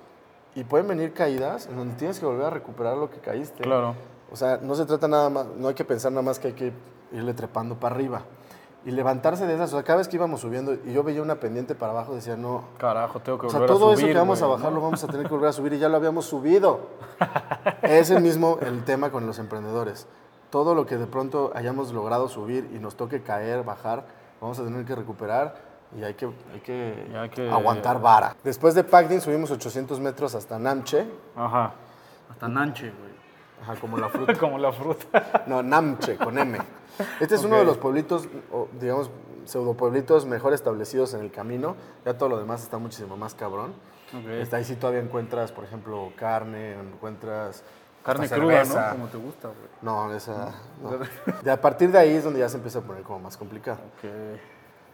y 0.54 0.64
pueden 0.64 0.88
venir 0.88 1.12
caídas 1.12 1.66
en 1.66 1.76
donde 1.76 1.94
tienes 1.96 2.18
que 2.18 2.24
volver 2.24 2.46
a 2.46 2.50
recuperar 2.50 2.96
lo 2.96 3.10
que 3.10 3.18
caíste. 3.18 3.62
Claro. 3.62 3.94
O 4.32 4.36
sea, 4.36 4.56
no 4.62 4.74
se 4.74 4.86
trata 4.86 5.06
nada 5.06 5.28
más, 5.28 5.46
no 5.58 5.68
hay 5.68 5.74
que 5.74 5.84
pensar 5.84 6.10
nada 6.12 6.22
más 6.22 6.38
que 6.38 6.48
hay 6.48 6.54
que 6.54 6.72
irle 7.14 7.32
trepando 7.34 7.76
para 7.76 7.94
arriba. 7.94 8.22
Y 8.86 8.90
levantarse 8.90 9.46
de 9.46 9.54
esas, 9.54 9.72
o 9.72 9.76
sea, 9.76 9.82
cada 9.82 9.96
vez 9.98 10.08
que 10.08 10.16
íbamos 10.16 10.42
subiendo 10.42 10.74
y 10.74 10.92
yo 10.92 11.02
veía 11.02 11.22
una 11.22 11.36
pendiente 11.36 11.74
para 11.74 11.92
abajo, 11.92 12.14
decía, 12.14 12.36
no, 12.36 12.64
Carajo, 12.76 13.18
tengo 13.20 13.38
que 13.38 13.46
o 13.46 13.50
sea, 13.50 13.60
volver 13.60 13.74
todo 13.74 13.88
a 13.88 13.92
eso 13.92 14.00
subir. 14.02 14.12
que 14.12 14.18
vamos 14.18 14.42
a 14.42 14.46
bajar 14.46 14.68
¿no? 14.70 14.76
lo 14.76 14.82
vamos 14.82 15.02
a 15.02 15.06
tener 15.06 15.26
que 15.26 15.32
volver 15.32 15.48
a 15.48 15.52
subir 15.54 15.72
y 15.72 15.78
ya 15.78 15.88
lo 15.88 15.96
habíamos 15.96 16.26
subido. 16.26 16.80
es 17.82 18.10
el 18.10 18.20
mismo 18.22 18.58
el 18.60 18.84
tema 18.84 19.10
con 19.10 19.26
los 19.26 19.38
emprendedores. 19.38 20.06
Todo 20.50 20.74
lo 20.74 20.84
que 20.84 20.98
de 20.98 21.06
pronto 21.06 21.50
hayamos 21.54 21.92
logrado 21.92 22.28
subir 22.28 22.70
y 22.74 22.78
nos 22.78 22.94
toque 22.94 23.22
caer, 23.22 23.64
bajar, 23.64 24.04
vamos 24.40 24.58
a 24.58 24.64
tener 24.64 24.84
que 24.84 24.94
recuperar 24.94 25.56
y 25.98 26.02
hay 26.04 26.12
que, 26.14 26.26
hay 26.52 26.60
que, 26.60 27.08
Y 27.10 27.16
hay 27.16 27.30
que- 27.30 27.48
aguantar 27.50 28.02
vara. 28.02 28.36
Después 28.44 28.74
de 28.74 28.84
Pagdin 28.84 29.22
subimos 29.22 29.50
800 29.50 29.98
metros 29.98 30.34
hasta 30.34 30.58
Namche, 30.58 31.06
Ajá. 31.34 31.72
Hasta 32.30 32.48
Nanche, 32.48 32.90
güey. 32.90 33.14
Ajá, 33.62 33.80
como 33.80 33.96
la 33.96 34.08
fruta. 34.10 34.34
Como 34.34 34.58
la 34.58 34.72
fruta. 34.72 35.44
No, 35.46 35.62
Namche, 35.62 36.16
con 36.16 36.38
M. 36.38 36.58
Este 37.20 37.34
es 37.34 37.44
uno 37.44 37.56
de 37.56 37.64
los 37.64 37.78
pueblitos, 37.78 38.28
digamos, 38.80 39.10
pseudopueblitos 39.44 40.26
mejor 40.26 40.52
establecidos 40.54 41.14
en 41.14 41.20
el 41.20 41.30
camino. 41.30 41.76
Ya 42.04 42.16
todo 42.16 42.28
lo 42.28 42.38
demás 42.38 42.62
está 42.62 42.78
muchísimo 42.78 43.16
más 43.16 43.34
cabrón. 43.34 43.74
Está 44.40 44.58
ahí 44.58 44.64
sí 44.64 44.76
todavía 44.76 45.00
encuentras, 45.00 45.50
por 45.50 45.64
ejemplo, 45.64 46.12
carne, 46.16 46.74
encuentras 46.74 47.64
Carne 48.04 48.28
cruda. 48.28 48.64
¿no? 48.64 48.92
Como 48.92 49.08
te 49.08 49.16
gusta, 49.16 49.48
güey. 49.48 49.68
No, 49.80 50.14
esa. 50.14 50.54
no. 50.82 50.98
De 51.42 51.50
a 51.50 51.60
partir 51.60 51.90
de 51.90 51.98
ahí 51.98 52.10
es 52.10 52.22
donde 52.22 52.40
ya 52.40 52.48
se 52.50 52.56
empieza 52.56 52.80
a 52.80 52.82
poner 52.82 53.02
como 53.02 53.20
más 53.20 53.36
complicado. 53.36 53.78
Ok. 53.96 54.10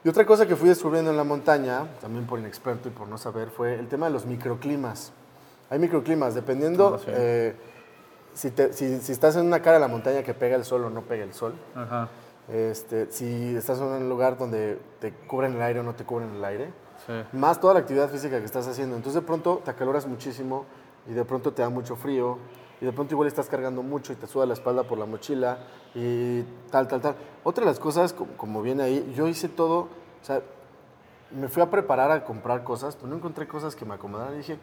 Y 0.04 0.08
otra 0.08 0.24
cosa 0.24 0.46
que 0.46 0.56
fui 0.56 0.68
descubriendo 0.68 1.10
en 1.10 1.16
la 1.16 1.24
montaña, 1.24 1.88
también 2.00 2.24
por 2.26 2.38
inexperto 2.38 2.88
y 2.88 2.92
por 2.92 3.08
no 3.08 3.18
saber, 3.18 3.50
fue 3.50 3.74
el 3.74 3.88
tema 3.88 4.06
de 4.06 4.12
los 4.12 4.26
microclimas. 4.26 5.12
Hay 5.68 5.78
microclimas, 5.78 6.34
dependiendo 6.34 6.98
Ah, 6.98 7.04
eh, 7.08 7.56
si, 8.40 8.50
te- 8.50 8.72
si- 8.72 9.00
si 9.00 9.12
estás 9.12 9.36
en 9.36 9.46
una 9.46 9.60
cara 9.60 9.74
de 9.74 9.80
la 9.80 9.88
montaña 9.88 10.22
que 10.22 10.32
pega 10.34 10.56
el 10.56 10.64
sol 10.64 10.84
o 10.84 10.90
no 10.90 11.02
pega 11.02 11.24
el 11.24 11.32
sol. 11.34 11.54
Ajá. 11.74 12.08
Este, 12.48 13.10
si 13.12 13.54
estás 13.54 13.78
en 13.78 13.84
un 13.84 14.08
lugar 14.08 14.36
donde 14.38 14.78
te 14.98 15.12
cubren 15.12 15.54
el 15.54 15.62
aire 15.62 15.80
o 15.80 15.82
no 15.82 15.94
te 15.94 16.04
cubren 16.04 16.34
el 16.34 16.44
aire. 16.44 16.72
Sí. 17.06 17.12
Más 17.36 17.60
toda 17.60 17.74
la 17.74 17.80
actividad 17.80 18.08
física 18.08 18.38
que 18.38 18.44
estás 18.44 18.66
haciendo. 18.66 18.96
Entonces 18.96 19.20
de 19.20 19.26
pronto 19.26 19.60
te 19.64 19.70
acaloras 19.70 20.06
muchísimo 20.06 20.64
y 21.08 21.12
de 21.12 21.24
pronto 21.24 21.52
te 21.52 21.62
da 21.62 21.68
mucho 21.68 21.96
frío 21.96 22.38
y 22.80 22.84
de 22.86 22.92
pronto 22.92 23.14
igual 23.14 23.28
estás 23.28 23.46
cargando 23.48 23.82
mucho 23.82 24.12
y 24.12 24.16
te 24.16 24.26
suda 24.26 24.46
la 24.46 24.54
espalda 24.54 24.84
por 24.84 24.98
la 24.98 25.04
mochila 25.06 25.58
y 25.94 26.42
tal, 26.70 26.88
tal, 26.88 27.00
tal. 27.02 27.14
Otra 27.44 27.64
de 27.64 27.70
las 27.70 27.78
cosas, 27.78 28.12
como, 28.14 28.32
como 28.38 28.62
viene 28.62 28.82
ahí, 28.82 29.12
yo 29.14 29.28
hice 29.28 29.48
todo, 29.50 29.80
o 29.80 30.24
sea, 30.24 30.40
me 31.30 31.48
fui 31.48 31.62
a 31.62 31.70
preparar 31.70 32.10
a 32.10 32.24
comprar 32.24 32.64
cosas, 32.64 32.96
pero 32.96 33.08
no 33.08 33.16
encontré 33.16 33.46
cosas 33.46 33.76
que 33.76 33.84
me 33.84 33.94
acomodaran 33.94 34.34
y 34.34 34.38
dije, 34.38 34.58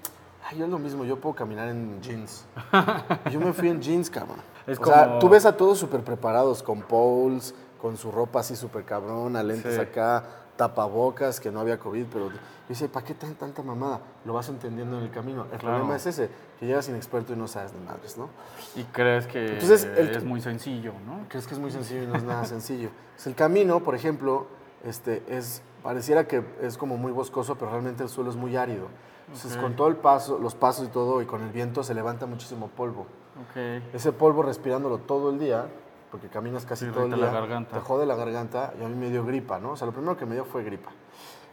ay, 0.49 0.57
yo 0.59 0.65
es 0.65 0.71
lo 0.71 0.79
mismo, 0.79 1.03
yo 1.05 1.19
puedo 1.19 1.35
caminar 1.35 1.67
en 1.69 2.01
jeans. 2.01 2.45
yo 3.31 3.39
me 3.39 3.53
fui 3.53 3.69
en 3.69 3.81
jeans, 3.81 4.09
cabrón. 4.09 4.37
Es 4.65 4.79
o 4.79 4.85
sea, 4.85 5.19
tú 5.19 5.29
ves 5.29 5.45
a 5.45 5.55
todos 5.55 5.77
súper 5.77 6.01
preparados, 6.01 6.63
con 6.63 6.81
poles, 6.81 7.53
con 7.81 7.97
su 7.97 8.11
ropa 8.11 8.39
así 8.41 8.55
súper 8.55 8.83
cabrona, 8.83 9.43
lentes 9.43 9.75
Sí. 9.75 9.79
acá, 9.81 10.23
tapabocas, 10.57 11.39
que 11.39 11.51
no 11.51 11.59
había 11.59 11.77
COVID, 11.79 12.05
pero 12.11 12.29
decía, 12.67 12.87
¿para 12.87 13.05
qué 13.05 13.13
tan 13.13 13.35
tanta 13.35 13.61
mamada? 13.61 14.01
Lo 14.25 14.33
vas 14.33 14.49
entendiendo 14.49 14.97
en 14.97 15.03
el 15.03 15.11
camino. 15.11 15.43
El 15.51 15.59
Claro. 15.59 15.75
problema 15.77 15.95
es 15.95 16.05
ese, 16.07 16.29
que 16.59 16.65
llegas 16.65 16.89
inexperto 16.89 17.33
y 17.33 17.35
no 17.35 17.47
sabes 17.47 17.71
de 17.73 17.79
madres, 17.79 18.17
¿no? 18.17 18.29
Y 18.75 18.83
crees 18.85 19.27
que 19.27 19.53
Entonces, 19.53 19.85
el- 19.95 20.09
es 20.09 20.23
muy 20.23 20.41
sencillo, 20.41 20.93
¿no? 21.05 21.27
Crees 21.29 21.45
que 21.47 21.53
es 21.53 21.59
muy 21.59 21.71
sencillo 21.71 22.03
y 22.03 22.07
no 22.07 22.15
es 22.15 22.23
nada 22.23 22.43
sencillo. 22.45 22.89
Pues 23.15 23.27
el 23.27 23.35
camino, 23.35 23.81
por 23.81 23.93
ejemplo, 23.95 24.47
este, 24.83 25.23
es, 25.29 25.61
pareciera 25.83 26.27
que 26.27 26.43
es 26.61 26.77
como 26.77 26.97
muy 26.97 27.11
boscoso, 27.11 27.55
pero 27.55 27.71
realmente 27.71 28.03
el 28.03 28.09
suelo 28.09 28.29
es 28.29 28.35
muy 28.35 28.55
árido. 28.55 28.87
Entonces, 29.27 29.55
Ok. 29.55 29.61
con 29.61 29.75
todo 29.75 29.87
el 29.89 29.95
paso, 29.97 30.37
los 30.39 30.55
pasos 30.55 30.87
y 30.87 30.89
todo, 30.89 31.21
y 31.21 31.25
con 31.25 31.41
el 31.41 31.49
viento, 31.51 31.83
se 31.83 31.93
levanta 31.93 32.25
muchísimo 32.25 32.67
polvo. 32.69 33.01
Ok. 33.49 33.57
Ese 33.93 34.11
polvo 34.11 34.41
respirándolo 34.43 34.99
todo 34.99 35.29
el 35.29 35.39
día, 35.39 35.67
porque 36.11 36.27
caminas 36.29 36.65
casi 36.65 36.85
Te 36.85 36.91
todo 36.91 37.03
el 37.05 37.13
día, 37.13 37.25
la 37.25 37.31
garganta. 37.31 37.75
te 37.75 37.81
jode 37.81 38.05
la 38.05 38.15
garganta 38.15 38.73
y 38.79 38.83
a 38.83 38.87
mí 38.87 38.95
me 38.95 39.09
dio 39.09 39.25
gripa, 39.25 39.59
¿no? 39.59 39.71
O 39.71 39.75
sea, 39.77 39.85
lo 39.85 39.91
primero 39.93 40.15
que 40.17 40.25
me 40.25 40.35
dio 40.35 40.45
fue 40.45 40.63
gripa. 40.63 40.91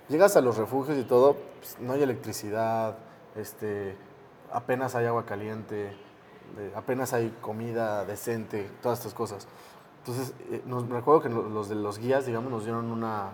Llegas 0.08 0.36
a 0.36 0.40
los 0.40 0.56
refugios 0.56 0.96
y 0.98 1.02
todo, 1.04 1.36
pues, 1.58 1.78
no 1.80 1.94
hay 1.94 2.02
electricidad, 2.02 2.96
este, 3.36 3.96
apenas 4.52 4.94
hay 4.94 5.06
agua 5.06 5.24
caliente, 5.26 5.88
eh, 6.58 6.72
apenas 6.76 7.12
hay 7.12 7.34
comida 7.40 8.04
decente, 8.04 8.70
todas 8.82 8.98
estas 8.98 9.14
cosas. 9.14 9.48
Entonces, 9.98 10.34
eh, 10.50 10.62
nos, 10.66 10.86
me 10.86 10.94
recuerdo 10.96 11.22
que 11.22 11.28
lo- 11.30 11.48
los 11.48 11.68
de 11.68 11.74
los 11.74 11.98
guías, 11.98 12.26
digamos, 12.26 12.52
nos 12.52 12.64
dieron 12.64 12.92
una- 12.92 13.30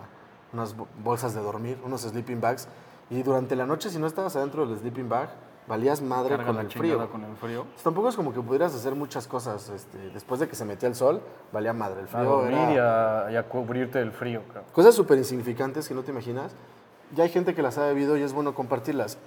unas 0.53 0.75
bo- 0.75 0.87
bolsas 1.03 1.33
de 1.33 1.41
dormir, 1.41 1.77
unos 1.85 2.01
sleeping 2.01 2.41
bags, 2.41 2.67
y 3.09 3.23
durante 3.23 3.55
la 3.55 3.65
noche, 3.65 3.89
si 3.89 3.99
no 3.99 4.07
estabas 4.07 4.35
adentro 4.35 4.65
del 4.65 4.77
sleeping 4.79 5.09
bag, 5.09 5.29
valías 5.67 6.01
madre 6.01 6.35
con 6.45 6.57
el 6.59 6.69
frío. 6.71 7.09
con 7.11 7.23
el 7.23 7.35
frío. 7.37 7.65
Tampoco 7.83 8.09
es 8.09 8.15
como 8.15 8.33
que 8.33 8.41
pudieras 8.41 8.73
hacer 8.73 8.95
muchas 8.95 9.27
cosas. 9.27 9.69
Este, 9.69 9.97
después 10.11 10.39
de 10.39 10.47
que 10.47 10.55
se 10.55 10.65
metía 10.65 10.89
el 10.89 10.95
sol, 10.95 11.21
valía 11.51 11.71
madre. 11.73 11.99
El 12.01 12.05
A 12.05 12.09
frío 12.09 12.23
dormir 12.23 12.53
era- 12.57 12.73
y 12.73 12.77
a, 12.77 13.31
y 13.31 13.35
a 13.37 13.47
cubrirte 13.47 13.99
del 13.99 14.11
frío. 14.11 14.41
Cosas 14.73 14.95
súper 14.95 15.17
insignificantes 15.17 15.87
que 15.87 15.93
no 15.93 16.03
te 16.03 16.11
imaginas. 16.11 16.53
Ya 17.15 17.23
hay 17.23 17.29
gente 17.29 17.53
que 17.53 17.61
las 17.61 17.77
ha 17.77 17.87
vivido 17.89 18.17
y 18.17 18.21
es 18.23 18.33
bueno 18.33 18.55
compartirlas. 18.55 19.17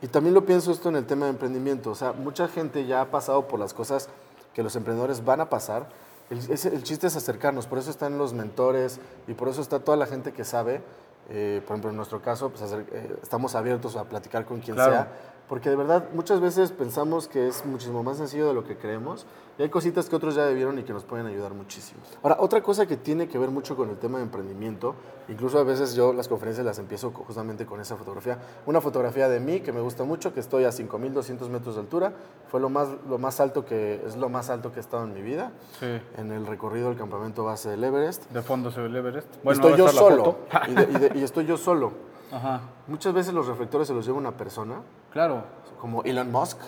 Y 0.00 0.06
también 0.08 0.34
lo 0.34 0.44
pienso 0.44 0.72
esto 0.72 0.88
en 0.88 0.96
el 0.96 1.06
tema 1.06 1.26
de 1.26 1.32
emprendimiento. 1.32 1.90
O 1.90 1.94
sea, 1.94 2.12
mucha 2.12 2.48
gente 2.48 2.86
ya 2.86 3.00
ha 3.02 3.06
pasado 3.06 3.46
por 3.46 3.60
las 3.60 3.74
cosas 3.74 4.08
que 4.54 4.62
los 4.62 4.74
emprendedores 4.76 5.24
van 5.24 5.40
a 5.40 5.48
pasar. 5.48 5.86
El, 6.32 6.38
es- 6.50 6.64
el 6.64 6.82
chiste 6.82 7.06
es 7.06 7.16
acercarnos. 7.16 7.66
Por 7.66 7.78
eso 7.78 7.90
están 7.90 8.16
los 8.18 8.32
mentores 8.32 8.98
y 9.28 9.34
por 9.34 9.48
eso 9.48 9.60
está 9.60 9.78
toda 9.80 9.96
la 9.96 10.06
gente 10.06 10.32
que 10.32 10.44
sabe. 10.44 10.80
Eh, 11.28 11.60
por 11.66 11.74
ejemplo, 11.74 11.90
en 11.90 11.96
nuestro 11.96 12.20
caso, 12.20 12.50
pues, 12.50 12.62
hacer- 12.62 12.86
eh, 12.92 13.16
estamos 13.22 13.54
abiertos 13.54 13.96
a 13.96 14.04
platicar 14.04 14.44
con 14.44 14.60
quien 14.60 14.74
Claro. 14.76 14.92
sea. 14.92 15.08
Porque 15.52 15.68
de 15.68 15.76
verdad 15.76 16.06
muchas 16.14 16.40
veces 16.40 16.72
pensamos 16.72 17.28
que 17.28 17.46
es 17.46 17.66
muchísimo 17.66 18.02
más 18.02 18.16
sencillo 18.16 18.48
de 18.48 18.54
lo 18.54 18.64
que 18.64 18.78
creemos 18.78 19.26
y 19.58 19.62
hay 19.62 19.68
cositas 19.68 20.08
que 20.08 20.16
otros 20.16 20.34
ya 20.34 20.46
vivieron 20.46 20.78
y 20.78 20.82
que 20.82 20.94
nos 20.94 21.04
pueden 21.04 21.26
ayudar 21.26 21.52
muchísimo. 21.52 22.00
Ahora, 22.22 22.38
otra 22.40 22.62
cosa 22.62 22.86
que 22.86 22.96
tiene 22.96 23.28
que 23.28 23.36
ver 23.36 23.50
mucho 23.50 23.76
con 23.76 23.90
el 23.90 23.98
tema 23.98 24.16
de 24.16 24.24
emprendimiento, 24.24 24.94
incluso 25.28 25.58
a 25.58 25.62
veces 25.62 25.94
yo 25.94 26.14
las 26.14 26.26
conferencias 26.26 26.64
las 26.64 26.78
empiezo 26.78 27.10
justamente 27.10 27.66
con 27.66 27.82
esa 27.82 27.96
fotografía. 27.98 28.38
Una 28.64 28.80
fotografía 28.80 29.28
de 29.28 29.40
mí 29.40 29.60
que 29.60 29.72
me 29.72 29.82
gusta 29.82 30.04
mucho, 30.04 30.32
que 30.32 30.40
estoy 30.40 30.64
a 30.64 30.72
5200 30.72 31.50
metros 31.50 31.74
de 31.74 31.82
altura, 31.82 32.14
fue 32.50 32.58
lo 32.58 32.70
más, 32.70 32.88
lo 33.06 33.18
más 33.18 33.38
alto 33.38 33.66
que, 33.66 34.02
es 34.06 34.16
lo 34.16 34.30
más 34.30 34.48
alto 34.48 34.72
que 34.72 34.78
he 34.78 34.80
estado 34.80 35.04
en 35.04 35.12
mi 35.12 35.20
vida, 35.20 35.52
Sí. 35.78 36.00
en 36.16 36.32
el 36.32 36.46
recorrido 36.46 36.88
del 36.88 36.96
campamento 36.96 37.44
base 37.44 37.68
del 37.68 37.84
Everest. 37.84 38.24
De 38.30 38.40
fondo 38.40 38.70
se 38.70 38.80
ve 38.80 38.86
el 38.86 38.96
Everest. 38.96 39.28
Bueno, 39.44 39.60
estoy 39.68 39.78
yo 39.78 39.88
solo, 39.88 40.38
y, 40.66 40.72
de- 40.72 40.82
y 40.84 40.94
de- 41.10 41.18
y 41.18 41.22
estoy 41.22 41.44
yo 41.44 41.58
solo. 41.58 41.92
Ajá. 42.32 42.62
Muchas 42.86 43.12
veces 43.12 43.34
los 43.34 43.46
reflectores 43.46 43.86
se 43.86 43.92
los 43.92 44.06
lleva 44.06 44.16
una 44.16 44.34
persona, 44.34 44.76
Claro. 45.12 45.44
como 45.80 46.02
Elon 46.04 46.30
Musk 46.32 46.58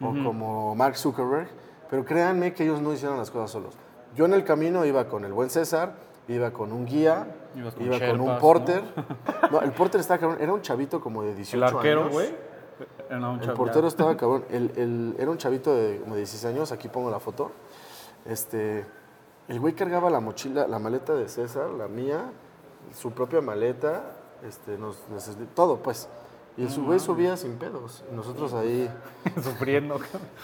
o 0.00 0.06
como 0.24 0.74
Mark 0.74 0.96
Zuckerberg, 0.96 1.48
pero 1.90 2.04
créanme 2.04 2.52
que 2.54 2.64
ellos 2.64 2.80
no 2.80 2.92
hicieron 2.92 3.16
las 3.18 3.30
cosas 3.30 3.50
solos. 3.50 3.74
Yo 4.14 4.24
en 4.26 4.32
el 4.34 4.44
camino 4.44 4.84
iba 4.84 5.08
con 5.08 5.24
el 5.24 5.32
buen 5.32 5.50
César, 5.50 5.94
iba 6.28 6.50
con 6.52 6.72
un 6.72 6.84
guía, 6.86 7.26
Ibas 7.56 7.74
con 7.74 7.84
iba 7.86 7.98
con 7.98 8.20
un 8.20 8.38
porter. 8.38 8.82
¿no? 9.50 9.60
el 9.62 9.72
porter 9.72 10.00
estaba 10.00 10.18
cabrón, 10.18 10.38
era 10.40 10.52
un 10.52 10.60
chavito 10.62 11.00
como 11.00 11.22
de 11.22 11.34
18 11.34 11.56
El 11.56 11.62
arquero, 11.76 12.00
años. 12.02 12.12
güey. 12.12 12.34
Era 13.10 13.28
un 13.30 13.42
El 13.42 13.52
portero 13.54 13.88
estaba 13.88 14.16
cabrón. 14.16 14.44
El, 14.50 14.70
el- 14.76 15.16
era 15.18 15.30
un 15.30 15.38
chavito 15.38 15.74
de 15.74 15.98
como 16.00 16.14
de 16.14 16.20
16 16.20 16.54
años, 16.54 16.70
aquí 16.72 16.88
pongo 16.88 17.10
la 17.10 17.18
foto. 17.18 17.50
Este, 18.24 18.84
el 19.48 19.58
güey 19.60 19.74
cargaba 19.74 20.10
la 20.10 20.20
mochila, 20.20 20.68
la 20.68 20.78
maleta 20.78 21.14
de 21.14 21.28
César, 21.28 21.70
la 21.70 21.88
mía, 21.88 22.30
su 22.94 23.10
propia 23.12 23.40
maleta, 23.40 24.02
este, 24.46 24.76
nos, 24.78 25.08
nos- 25.08 25.36
todo 25.54 25.78
pues. 25.78 26.08
Y 26.58 26.64
el 26.64 26.70
su 26.70 26.84
güey 26.84 26.98
subía 26.98 27.36
sin 27.36 27.52
pedos. 27.56 28.02
Nosotros 28.12 28.52
ahí 28.52 28.90
Sufriendo. 29.42 30.00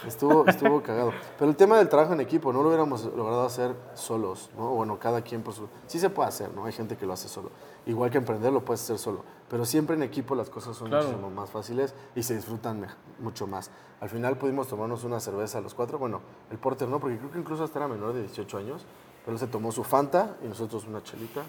estuvo, 0.07 0.47
estuvo 0.47 0.81
cagado. 0.81 1.11
Pero 1.37 1.51
el 1.51 1.57
tema 1.57 1.77
del 1.77 1.89
trabajo 1.89 2.13
en 2.13 2.21
equipo, 2.21 2.53
no 2.53 2.61
lo 2.61 2.69
hubiéramos 2.69 3.03
logrado 3.03 3.43
hacer 3.45 3.75
solos, 3.95 4.49
¿no? 4.57 4.69
Bueno, 4.69 4.97
cada 4.97 5.21
quien 5.21 5.41
por 5.43 5.53
su... 5.53 5.67
Sí 5.87 5.99
se 5.99 6.09
puede 6.09 6.29
hacer, 6.29 6.53
¿no? 6.53 6.63
Hay 6.65 6.71
gente 6.71 6.95
que 6.95 7.05
lo 7.05 7.11
hace 7.11 7.27
solo. 7.27 7.51
Igual 7.85 8.11
que 8.11 8.17
emprender 8.17 8.53
lo 8.53 8.63
puedes 8.63 8.81
hacer 8.83 8.97
solo. 8.97 9.23
Pero 9.49 9.65
siempre 9.65 9.97
en 9.97 10.03
equipo 10.03 10.35
las 10.35 10.49
cosas 10.49 10.77
son 10.77 10.87
Claro. 10.87 11.03
muchísimo 11.05 11.29
más 11.29 11.49
fáciles 11.49 11.93
y 12.15 12.23
se 12.23 12.33
disfrutan 12.35 12.87
mucho 13.19 13.45
más. 13.45 13.69
Al 13.99 14.07
final 14.09 14.37
pudimos 14.37 14.69
tomarnos 14.69 15.03
una 15.03 15.19
cerveza 15.19 15.59
los 15.59 15.73
cuatro. 15.73 15.99
Bueno, 15.99 16.21
el 16.49 16.57
porter 16.57 16.87
no, 16.87 16.99
porque 17.01 17.17
creo 17.17 17.31
que 17.31 17.39
incluso 17.39 17.65
hasta 17.65 17.79
era 17.79 17.89
menor 17.89 18.13
de 18.13 18.21
18 18.21 18.57
años. 18.57 18.85
Pero 19.25 19.35
él 19.35 19.39
se 19.39 19.47
tomó 19.47 19.71
su 19.73 19.83
Fanta 19.83 20.37
y 20.43 20.47
nosotros 20.47 20.85
una 20.87 21.03
chelita 21.03 21.41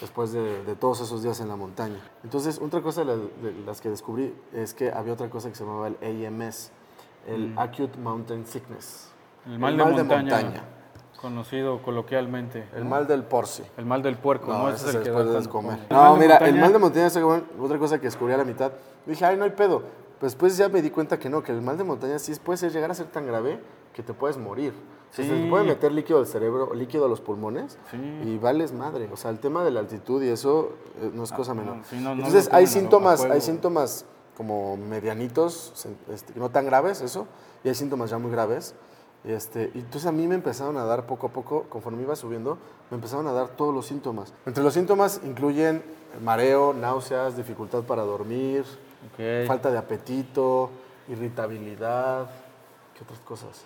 después 0.00 0.32
de, 0.32 0.64
de 0.64 0.74
todos 0.76 1.00
esos 1.00 1.22
días 1.22 1.40
en 1.40 1.48
la 1.48 1.56
montaña. 1.56 2.00
Entonces, 2.24 2.60
otra 2.62 2.80
cosa 2.82 3.02
de, 3.04 3.06
la- 3.06 3.16
de 3.16 3.52
las 3.64 3.80
que 3.80 3.88
descubrí 3.90 4.34
es 4.52 4.74
que 4.74 4.90
había 4.92 5.12
otra 5.12 5.30
cosa 5.30 5.48
que 5.48 5.54
se 5.54 5.64
llamaba 5.64 5.88
el 5.88 6.26
AMS, 6.26 6.70
el 7.26 7.54
Acute 7.56 7.98
Mountain 7.98 8.46
Sickness. 8.46 9.10
Mm. 9.46 9.52
El 9.52 9.58
mal, 9.58 9.76
de, 9.76 9.84
montaña, 9.84 10.64
Conocido 11.20 11.80
coloquialmente. 11.82 12.68
El 12.74 12.84
¿no? 12.84 12.90
mal 12.90 13.06
del 13.06 13.24
porci. 13.24 13.62
El 13.76 13.86
mal 13.86 14.02
del 14.02 14.16
puerco, 14.16 14.52
¿no? 14.52 14.58
No, 14.64 14.68
Ese 14.68 14.88
es 14.90 14.94
el 14.96 15.02
que 15.02 15.10
después 15.10 15.32
da 15.32 15.40
de 15.40 15.48
comer. 15.48 15.78
come. 15.78 15.86
No, 15.90 16.16
mira, 16.16 16.36
el 16.36 16.40
montaña- 16.42 16.60
mal 16.60 16.72
de 16.72 16.78
montaña 16.78 17.06
es 17.06 17.16
otra 17.16 17.78
cosa 17.78 17.98
que 17.98 18.04
descubrí 18.06 18.34
a 18.34 18.36
la 18.36 18.44
mitad. 18.44 18.72
Dije, 19.06 19.24
ay, 19.24 19.36
no 19.36 19.44
hay 19.44 19.50
pedo. 19.50 19.82
Pues 20.20 20.32
después 20.32 20.56
ya 20.56 20.68
me 20.68 20.82
di 20.82 20.90
cuenta 20.90 21.18
que 21.18 21.28
no, 21.30 21.42
que 21.42 21.52
el 21.52 21.62
mal 21.62 21.78
de 21.78 21.84
montaña 21.84 22.18
sí 22.18 22.34
puede 22.42 22.56
ser, 22.58 22.72
llegar 22.72 22.90
a 22.90 22.94
ser 22.94 23.06
tan 23.06 23.26
grave 23.26 23.60
que 23.94 24.02
te 24.02 24.12
puedes 24.14 24.36
morir. 24.36 24.74
O 25.12 25.14
sea, 25.16 25.24
Se 25.24 25.34
Sí. 25.36 25.42
te 25.44 25.48
puede 25.48 25.64
meter 25.64 25.92
líquido 25.92 26.18
al 26.18 26.26
cerebro, 26.26 26.74
líquido 26.74 27.06
a 27.06 27.08
los 27.08 27.20
pulmones 27.20 27.78
Sí. 27.90 27.96
y 28.24 28.38
vales 28.38 28.72
madre. 28.72 29.08
O 29.12 29.16
sea, 29.16 29.30
el 29.30 29.38
tema 29.38 29.64
de 29.64 29.70
la 29.70 29.80
altitud 29.80 30.22
y 30.22 30.28
eso 30.28 30.70
eh, 31.00 31.10
no 31.14 31.24
es 31.24 31.32
cosa 31.32 31.54
no, 31.54 31.62
menor. 31.62 31.76
sí, 31.88 31.96
no, 31.96 32.10
no 32.14 32.26
Entonces 32.26 32.48
lo 32.50 32.56
hay 32.56 32.66
síntomas, 32.66 33.24
hay 33.24 33.40
síntomas 33.40 34.04
como 34.36 34.76
medianitos, 34.76 35.86
este, 36.12 36.38
no 36.38 36.50
tan 36.50 36.66
graves, 36.66 37.00
eso, 37.00 37.26
y 37.64 37.68
hay 37.68 37.74
síntomas 37.74 38.10
ya 38.10 38.18
muy 38.18 38.30
graves. 38.30 38.74
Y 39.24 39.32
Este, 39.32 39.70
y 39.74 39.78
entonces 39.78 40.06
a 40.06 40.12
mí 40.12 40.28
me 40.28 40.34
empezaron 40.34 40.76
a 40.76 40.84
dar 40.84 41.06
poco 41.06 41.28
a 41.28 41.30
poco, 41.30 41.64
conforme 41.70 42.02
iba 42.02 42.14
subiendo, 42.14 42.58
me 42.90 42.96
empezaron 42.96 43.26
a 43.26 43.32
dar 43.32 43.48
todos 43.48 43.74
los 43.74 43.86
síntomas. 43.86 44.32
Entre 44.44 44.62
los 44.62 44.74
síntomas 44.74 45.20
incluyen 45.24 45.82
mareo, 46.22 46.74
náuseas, 46.74 47.36
dificultad 47.36 47.82
para 47.84 48.02
dormir, 48.02 48.64
Ok. 49.14 49.46
falta 49.48 49.70
de 49.70 49.78
apetito, 49.78 50.70
irritabilidad, 51.08 52.30
¿qué 52.96 53.02
otras 53.04 53.20
cosas? 53.20 53.64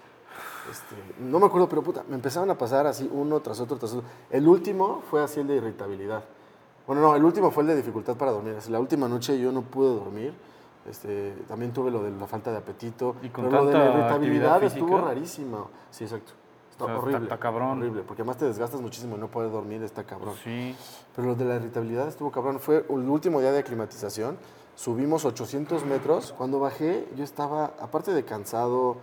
Este, 0.70 0.94
no 1.20 1.38
me 1.38 1.46
acuerdo, 1.46 1.68
pero 1.68 1.82
puta, 1.82 2.04
me 2.08 2.14
empezaron 2.14 2.50
a 2.50 2.56
pasar 2.56 2.86
así 2.86 3.08
uno 3.12 3.40
tras 3.40 3.60
otro 3.60 3.76
tras 3.76 3.92
otro. 3.94 4.06
El 4.30 4.46
último 4.46 5.02
fue 5.10 5.22
así 5.22 5.40
el 5.40 5.46
de 5.48 5.56
irritabilidad. 5.56 6.22
Bueno, 6.86 7.02
no, 7.02 7.14
el 7.16 7.24
último 7.24 7.50
fue 7.50 7.62
el 7.62 7.68
de 7.68 7.76
dificultad 7.76 8.16
para 8.16 8.30
dormir. 8.32 8.54
Es 8.54 8.68
La 8.68 8.80
última 8.80 9.08
noche 9.08 9.38
yo 9.38 9.52
no 9.52 9.62
pude 9.62 9.94
dormir. 9.94 10.32
Este, 10.88 11.34
también 11.46 11.72
tuve 11.72 11.90
lo 11.90 12.02
de 12.02 12.10
la 12.10 12.26
falta 12.26 12.50
de 12.50 12.56
apetito. 12.58 13.16
Y 13.22 13.28
con 13.28 13.44
pero 13.44 13.64
lo 13.64 13.66
de 13.66 13.74
la 13.74 13.84
irritabilidad 13.90 14.62
estuvo 14.64 14.88
física. 14.88 15.06
rarísimo. 15.08 15.70
Sí, 15.90 16.04
exacto. 16.04 16.32
Está 16.70 16.84
O 16.84 16.86
sea, 16.86 16.94
está- 16.96 17.06
horrible. 17.06 17.22
está 17.24 17.38
cabrón. 17.38 17.78
Horrible, 17.78 18.02
porque 18.06 18.22
además 18.22 18.38
te 18.38 18.46
desgastas 18.46 18.80
muchísimo 18.80 19.16
y 19.16 19.20
no 19.20 19.28
puedes 19.28 19.52
dormir, 19.52 19.82
está 19.82 20.04
cabrón. 20.04 20.34
Sí. 20.42 20.74
Pero 21.14 21.28
lo 21.28 21.34
de 21.34 21.44
la 21.44 21.56
irritabilidad 21.56 22.08
estuvo 22.08 22.30
cabrón. 22.30 22.58
Fue 22.60 22.86
el 22.88 23.08
último 23.08 23.40
día 23.40 23.52
de 23.52 23.58
aclimatización. 23.58 24.38
Subimos 24.74 25.24
800 25.26 25.84
metros. 25.84 26.32
Cuando 26.36 26.58
bajé, 26.58 27.06
yo 27.14 27.22
estaba, 27.22 27.72
aparte 27.80 28.12
de 28.14 28.24
cansado 28.24 28.96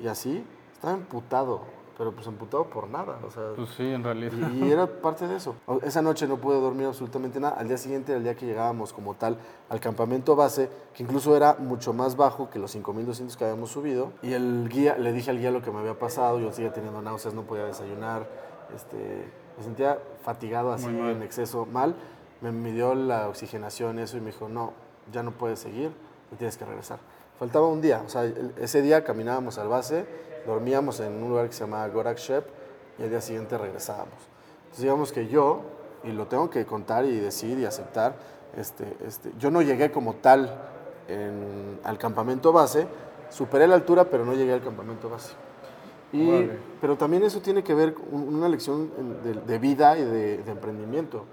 y 0.00 0.06
así, 0.06 0.44
estaba 0.78 0.94
emputado. 0.94 1.60
Pero 1.98 2.12
pues 2.12 2.28
emputado 2.28 2.62
por 2.70 2.88
nada. 2.88 3.18
O 3.26 3.30
sea, 3.32 3.42
Pues 3.56 3.70
sí, 3.70 3.82
en 3.82 4.04
realidad. 4.04 4.50
y, 4.54 4.66
y 4.66 4.70
era 4.70 4.86
parte 4.86 5.26
de 5.26 5.34
eso. 5.34 5.56
Esa 5.82 6.00
noche 6.00 6.28
no 6.28 6.36
pude 6.36 6.60
dormir 6.60 6.86
absolutamente 6.86 7.40
nada. 7.40 7.56
Al 7.58 7.66
día 7.66 7.76
siguiente, 7.76 8.14
el 8.14 8.22
día 8.22 8.36
que 8.36 8.46
llegábamos 8.46 8.92
como 8.92 9.14
tal 9.14 9.36
al 9.68 9.80
campamento 9.80 10.36
base, 10.36 10.70
que 10.94 11.02
incluso 11.02 11.36
era 11.36 11.56
mucho 11.58 11.92
más 11.92 12.14
bajo 12.16 12.50
que 12.50 12.60
los 12.60 12.70
5200 12.70 13.36
que 13.36 13.44
habíamos 13.46 13.70
subido, 13.70 14.12
y 14.22 14.32
el 14.32 14.68
guía, 14.68 14.96
le 14.96 15.12
dije 15.12 15.32
al 15.32 15.38
guía 15.40 15.50
lo 15.50 15.60
que 15.60 15.72
me 15.72 15.80
había 15.80 15.98
pasado, 15.98 16.38
yo 16.38 16.52
seguía 16.52 16.72
teniendo 16.72 17.02
náuseas, 17.02 17.34
no 17.34 17.42
podía 17.42 17.64
desayunar, 17.64 18.28
este, 18.76 19.24
me 19.56 19.64
sentía 19.64 19.98
fatigado 20.22 20.72
así 20.72 20.86
en 20.86 21.20
exceso, 21.24 21.66
mal. 21.66 21.96
Me 22.42 22.52
midió 22.52 22.94
la 22.94 23.26
oxigenación, 23.28 23.98
eso, 23.98 24.16
y 24.16 24.20
me 24.20 24.26
dijo, 24.30 24.48
no, 24.48 24.72
ya 25.12 25.24
no 25.24 25.32
puedes 25.32 25.58
seguir, 25.58 25.90
te 26.30 26.36
tienes 26.36 26.56
que 26.56 26.64
regresar. 26.64 27.00
Faltaba 27.40 27.66
un 27.66 27.80
día, 27.80 28.02
o 28.06 28.08
sea, 28.08 28.24
ese 28.56 28.82
día 28.82 29.02
caminábamos 29.02 29.58
al 29.58 29.66
base, 29.68 30.06
dormíamos 30.48 30.98
en 31.00 31.22
un 31.22 31.28
lugar 31.30 31.46
que 31.46 31.52
se 31.52 31.60
llamaba 31.60 31.86
Gorak 31.88 32.18
Shep, 32.18 32.44
y 32.98 33.02
al 33.04 33.10
día 33.10 33.20
siguiente 33.20 33.56
regresábamos. 33.56 34.18
Entonces 34.62 34.82
digamos 34.82 35.12
que 35.12 35.28
yo, 35.28 35.60
y 36.02 36.10
lo 36.12 36.26
tengo 36.26 36.50
que 36.50 36.66
contar 36.66 37.04
y 37.04 37.20
decir 37.20 37.58
y 37.58 37.64
aceptar, 37.64 38.16
este, 38.56 38.96
este, 39.06 39.30
yo 39.38 39.50
no 39.50 39.62
llegué 39.62 39.90
como 39.92 40.14
tal 40.14 40.52
en- 41.06 41.78
al 41.84 41.98
campamento 41.98 42.52
base, 42.52 42.86
superé 43.30 43.66
la 43.68 43.74
altura 43.76 44.04
pero 44.04 44.24
no 44.24 44.32
llegué 44.34 44.52
al 44.54 44.62
campamento 44.62 45.08
base. 45.08 45.32
Y, 46.12 46.30
pero 46.80 46.96
también 46.96 47.22
eso 47.22 47.40
tiene 47.40 47.62
que 47.62 47.74
ver 47.74 47.92
con 47.94 48.06
una 48.14 48.48
lección 48.48 48.90
de 49.46 49.58
vida 49.58 49.98
y 49.98 50.04
de, 50.04 50.38
de 50.38 50.50
emprendimiento. 50.50 51.24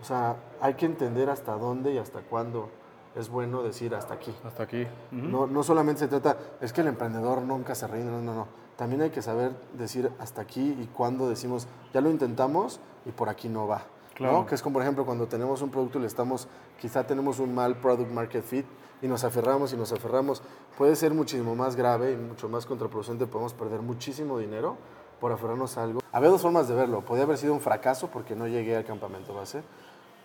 O 0.00 0.04
sea, 0.04 0.36
hay 0.60 0.74
que 0.74 0.84
entender 0.84 1.30
hasta 1.30 1.52
dónde 1.56 1.92
y 1.92 1.98
hasta 1.98 2.20
cuándo 2.20 2.68
es 3.14 3.28
bueno 3.28 3.62
decir 3.62 3.94
hasta 3.94 4.14
aquí. 4.14 4.34
Hasta 4.44 4.62
aquí. 4.62 4.86
No, 5.10 5.46
no 5.46 5.62
solamente 5.62 6.00
se 6.00 6.08
trata, 6.08 6.36
es 6.60 6.72
que 6.72 6.80
el 6.80 6.88
emprendedor 6.88 7.42
nunca 7.42 7.74
se 7.74 7.86
rinde, 7.86 8.10
no, 8.10 8.20
no, 8.20 8.34
no. 8.34 8.46
También 8.76 9.02
hay 9.02 9.10
que 9.10 9.22
saber 9.22 9.52
decir 9.74 10.10
hasta 10.18 10.40
aquí 10.40 10.76
y 10.80 10.86
cuándo 10.86 11.28
decimos, 11.28 11.66
ya 11.92 12.00
lo 12.00 12.10
intentamos 12.10 12.80
y 13.04 13.10
por 13.10 13.28
aquí 13.28 13.48
no 13.48 13.66
va. 13.66 13.82
Claro. 14.14 14.40
¿no? 14.40 14.46
Que 14.46 14.54
es 14.54 14.62
como, 14.62 14.74
por 14.74 14.82
ejemplo, 14.82 15.04
cuando 15.04 15.26
tenemos 15.26 15.62
un 15.62 15.70
producto 15.70 15.98
y 15.98 16.02
le 16.02 16.06
estamos, 16.06 16.48
quizá 16.80 17.06
tenemos 17.06 17.38
un 17.38 17.54
mal 17.54 17.76
product 17.76 18.10
market 18.10 18.44
fit 18.44 18.66
y 19.02 19.08
nos 19.08 19.24
aferramos 19.24 19.72
y 19.72 19.76
nos 19.76 19.92
aferramos, 19.92 20.42
puede 20.78 20.96
ser 20.96 21.12
muchísimo 21.12 21.54
más 21.54 21.76
grave 21.76 22.12
y 22.12 22.16
mucho 22.16 22.48
más 22.48 22.66
contraproducente, 22.66 23.26
podemos 23.26 23.52
perder 23.52 23.80
muchísimo 23.80 24.38
dinero 24.38 24.76
por 25.20 25.32
aferrarnos 25.32 25.76
a 25.76 25.82
algo. 25.84 26.00
Había 26.12 26.30
dos 26.30 26.42
formas 26.42 26.68
de 26.68 26.74
verlo, 26.74 27.04
podía 27.04 27.24
haber 27.24 27.36
sido 27.36 27.52
un 27.52 27.60
fracaso 27.60 28.08
porque 28.08 28.36
no 28.36 28.46
llegué 28.46 28.76
al 28.76 28.84
campamento 28.84 29.34
base, 29.34 29.62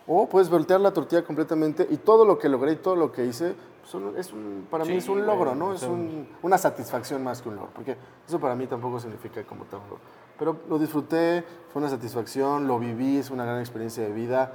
o 0.07 0.27
puedes 0.29 0.49
voltear 0.49 0.79
la 0.79 0.91
tortilla 0.93 1.23
completamente 1.23 1.85
y 1.89 1.97
todo 1.97 2.25
lo 2.25 2.37
que 2.39 2.47
logré 2.49 2.73
y 2.73 2.75
todo 2.77 2.95
lo 2.95 3.11
que 3.11 3.25
hice, 3.25 3.55
son- 3.83 4.17
es 4.17 4.31
un- 4.33 4.67
para 4.69 4.83
mí 4.85 4.91
Sí, 4.91 4.97
es 4.97 5.09
un 5.09 5.25
logro, 5.25 5.53
¿no? 5.55 5.67
o 5.67 5.73
Es 5.73 5.83
un- 5.83 6.27
una 6.41 6.57
satisfacción 6.57 7.23
más 7.23 7.41
que 7.41 7.49
un 7.49 7.55
logro, 7.55 7.71
porque 7.75 7.97
eso 8.27 8.39
para 8.39 8.55
mí 8.55 8.67
tampoco 8.67 8.99
significa 8.99 9.43
como 9.43 9.65
tal 9.65 9.79
logro. 9.81 9.99
Pero 10.39 10.57
lo 10.69 10.77
disfruté, 10.79 11.43
fue 11.71 11.81
una 11.81 11.89
satisfacción, 11.89 12.67
lo 12.67 12.79
viví, 12.79 13.17
es 13.17 13.29
una 13.31 13.43
gran 13.45 13.59
experiencia 13.59 14.03
de 14.03 14.11
vida, 14.13 14.53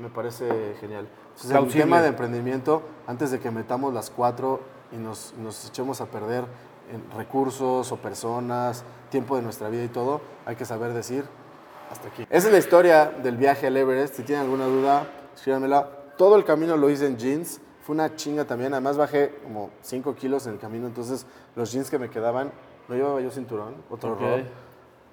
me 0.00 0.08
parece 0.08 0.74
genial. 0.80 1.08
Entonces, 1.28 1.50
el 1.50 1.68
tema 1.72 2.00
de 2.02 2.08
emprendimiento, 2.08 2.82
antes 3.06 3.30
de 3.30 3.40
que 3.40 3.50
metamos 3.50 3.92
las 3.94 4.10
cuatro 4.10 4.60
y 4.92 4.96
nos, 4.96 5.34
nos 5.38 5.66
echemos 5.68 6.00
a 6.00 6.06
perder 6.06 6.44
en 6.92 7.02
recursos 7.16 7.90
o 7.90 7.96
personas, 7.96 8.84
tiempo 9.10 9.36
de 9.36 9.42
nuestra 9.42 9.68
vida 9.70 9.84
y 9.84 9.88
todo, 9.88 10.20
hay 10.46 10.56
que 10.56 10.64
saber 10.64 10.92
decir 10.92 11.24
hasta 11.92 12.08
aquí. 12.08 12.26
Esa 12.28 12.46
es 12.48 12.52
la 12.52 12.58
historia 12.58 13.06
del 13.22 13.36
viaje 13.36 13.66
al 13.66 13.76
Everest. 13.76 14.14
Si 14.16 14.22
tienen 14.22 14.44
alguna 14.44 14.66
duda, 14.66 15.06
escríbanmela. 15.34 15.88
Todo 16.16 16.36
el 16.36 16.44
camino 16.44 16.76
lo 16.76 16.90
hice 16.90 17.06
en 17.06 17.16
jeans. 17.16 17.60
Fue 17.82 17.94
una 17.94 18.14
chinga 18.16 18.44
también. 18.44 18.72
Además 18.74 18.96
bajé 18.96 19.34
como 19.42 19.70
5 19.82 20.14
kilos 20.14 20.46
en 20.46 20.54
el 20.54 20.58
camino. 20.58 20.86
Entonces 20.86 21.26
los 21.56 21.72
jeans 21.72 21.90
que 21.90 21.98
me 21.98 22.10
quedaban, 22.10 22.52
no 22.88 22.94
llevaba 22.94 23.20
yo 23.20 23.30
cinturón. 23.30 23.74
Otro 23.90 24.12
Ok. 24.12 24.20
error. 24.20 24.42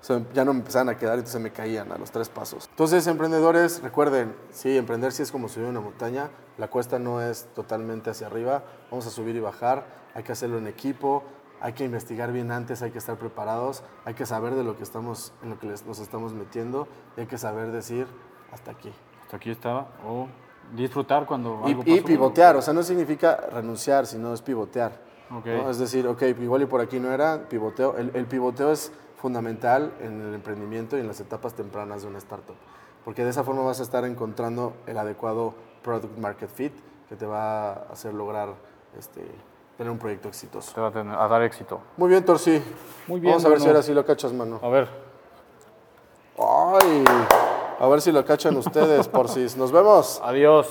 O 0.01 0.03
sea, 0.03 0.21
ya 0.33 0.45
no 0.45 0.53
me 0.53 0.59
empezaban 0.59 0.87
a 0.87 0.97
quedar, 0.97 1.15
entonces 1.15 1.41
me 1.41 1.51
caían 1.51 1.91
a 1.91 1.97
los 1.97 2.09
tres 2.09 2.29
pasos. 2.29 2.67
Entonces, 2.69 3.05
emprendedores, 3.07 3.81
recuerden, 3.81 4.33
sí, 4.49 4.77
emprender 4.77 5.11
sí 5.11 5.23
es 5.23 5.29
como 5.31 5.49
subir 5.49 5.67
una 5.67 5.81
montaña. 5.81 6.29
La 6.57 6.69
cuesta 6.69 6.99
no 6.99 7.21
es 7.21 7.47
totalmente 7.53 8.09
hacia 8.09 8.27
arriba. 8.27 8.63
Vamos 8.89 9.05
a 9.07 9.09
subir 9.09 9.35
y 9.35 9.41
bajar. 9.41 9.85
Hay 10.15 10.23
que 10.23 10.31
hacerlo 10.31 10.57
en 10.57 10.67
equipo. 10.67 11.23
Hay 11.61 11.73
que 11.73 11.83
investigar 11.83 12.31
bien 12.31 12.51
antes, 12.51 12.81
hay 12.81 12.91
que 12.91 12.97
estar 12.97 13.17
preparados, 13.17 13.83
hay 14.05 14.13
que 14.13 14.25
saber 14.25 14.55
de 14.55 14.63
lo 14.63 14.77
que 14.77 14.83
estamos, 14.83 15.33
en 15.43 15.49
lo 15.49 15.59
que 15.59 15.67
nos 15.67 15.99
estamos 15.99 16.33
metiendo 16.33 16.87
y 17.17 17.21
hay 17.21 17.27
que 17.27 17.37
saber 17.37 17.71
decir 17.71 18.07
hasta 18.51 18.71
aquí. 18.71 18.91
Hasta 19.23 19.37
aquí 19.37 19.51
estaba. 19.51 19.87
O 20.07 20.27
disfrutar 20.75 21.25
cuando 21.25 21.61
Y, 21.65 21.71
algo 21.71 21.83
y 21.85 21.95
pasó. 21.95 22.05
pivotear, 22.05 22.55
o 22.55 22.61
sea, 22.61 22.73
no 22.73 22.83
significa 22.83 23.35
renunciar, 23.51 24.05
sino 24.05 24.33
es 24.33 24.41
pivotear. 24.41 24.91
Ok. 25.31 25.45
¿no? 25.45 25.69
Es 25.69 25.77
decir, 25.77 26.07
ok, 26.07 26.21
igual 26.39 26.61
y 26.63 26.65
por 26.65 26.81
aquí 26.81 26.99
no 26.99 27.11
era, 27.11 27.47
pivoteo. 27.49 27.97
El, 27.97 28.11
el 28.15 28.25
pivoteo 28.25 28.71
es 28.71 28.91
fundamental 29.17 29.93
en 29.99 30.21
el 30.21 30.33
emprendimiento 30.33 30.97
y 30.97 31.01
en 31.01 31.07
las 31.07 31.19
etapas 31.19 31.53
tempranas 31.53 32.03
de 32.03 32.07
una 32.07 32.19
startup, 32.19 32.55
porque 33.03 33.23
de 33.25 33.31
esa 33.31 33.43
forma 33.43 33.63
vas 33.63 33.79
a 33.81 33.83
estar 33.83 34.05
encontrando 34.05 34.73
el 34.87 34.97
adecuado 34.97 35.53
product 35.83 36.17
market 36.17 36.49
fit 36.49 36.73
que 37.09 37.15
te 37.15 37.25
va 37.25 37.73
a 37.73 37.73
hacer 37.91 38.13
lograr 38.13 38.53
este, 38.97 39.21
tener 39.79 39.93
un 39.93 39.97
proyecto 39.97 40.27
exitoso. 40.27 40.73
Te 40.73 40.81
va 40.81 40.89
a, 41.23 41.27
dar 41.29 41.41
éxito. 41.41 41.79
Muy 41.95 42.09
bien, 42.09 42.25
Torsi. 42.25 42.61
Muy 43.07 43.21
bien. 43.21 43.31
Vamos 43.31 43.45
a 43.45 43.47
ver 43.49 43.61
si 43.61 43.67
ahora 43.67 43.81
sí 43.81 43.93
lo 43.93 44.05
cachas, 44.05 44.33
mano. 44.33 44.59
A 44.61 44.67
ver. 44.67 44.89
Ay, 46.37 47.05
a 47.79 47.87
ver 47.87 48.01
si 48.01 48.11
lo 48.11 48.25
cachan 48.25 48.57
ustedes, 48.57 49.07
Porcis. 49.15 49.55
Nos 49.55 49.71
vemos. 49.71 50.19
Adiós. 50.21 50.67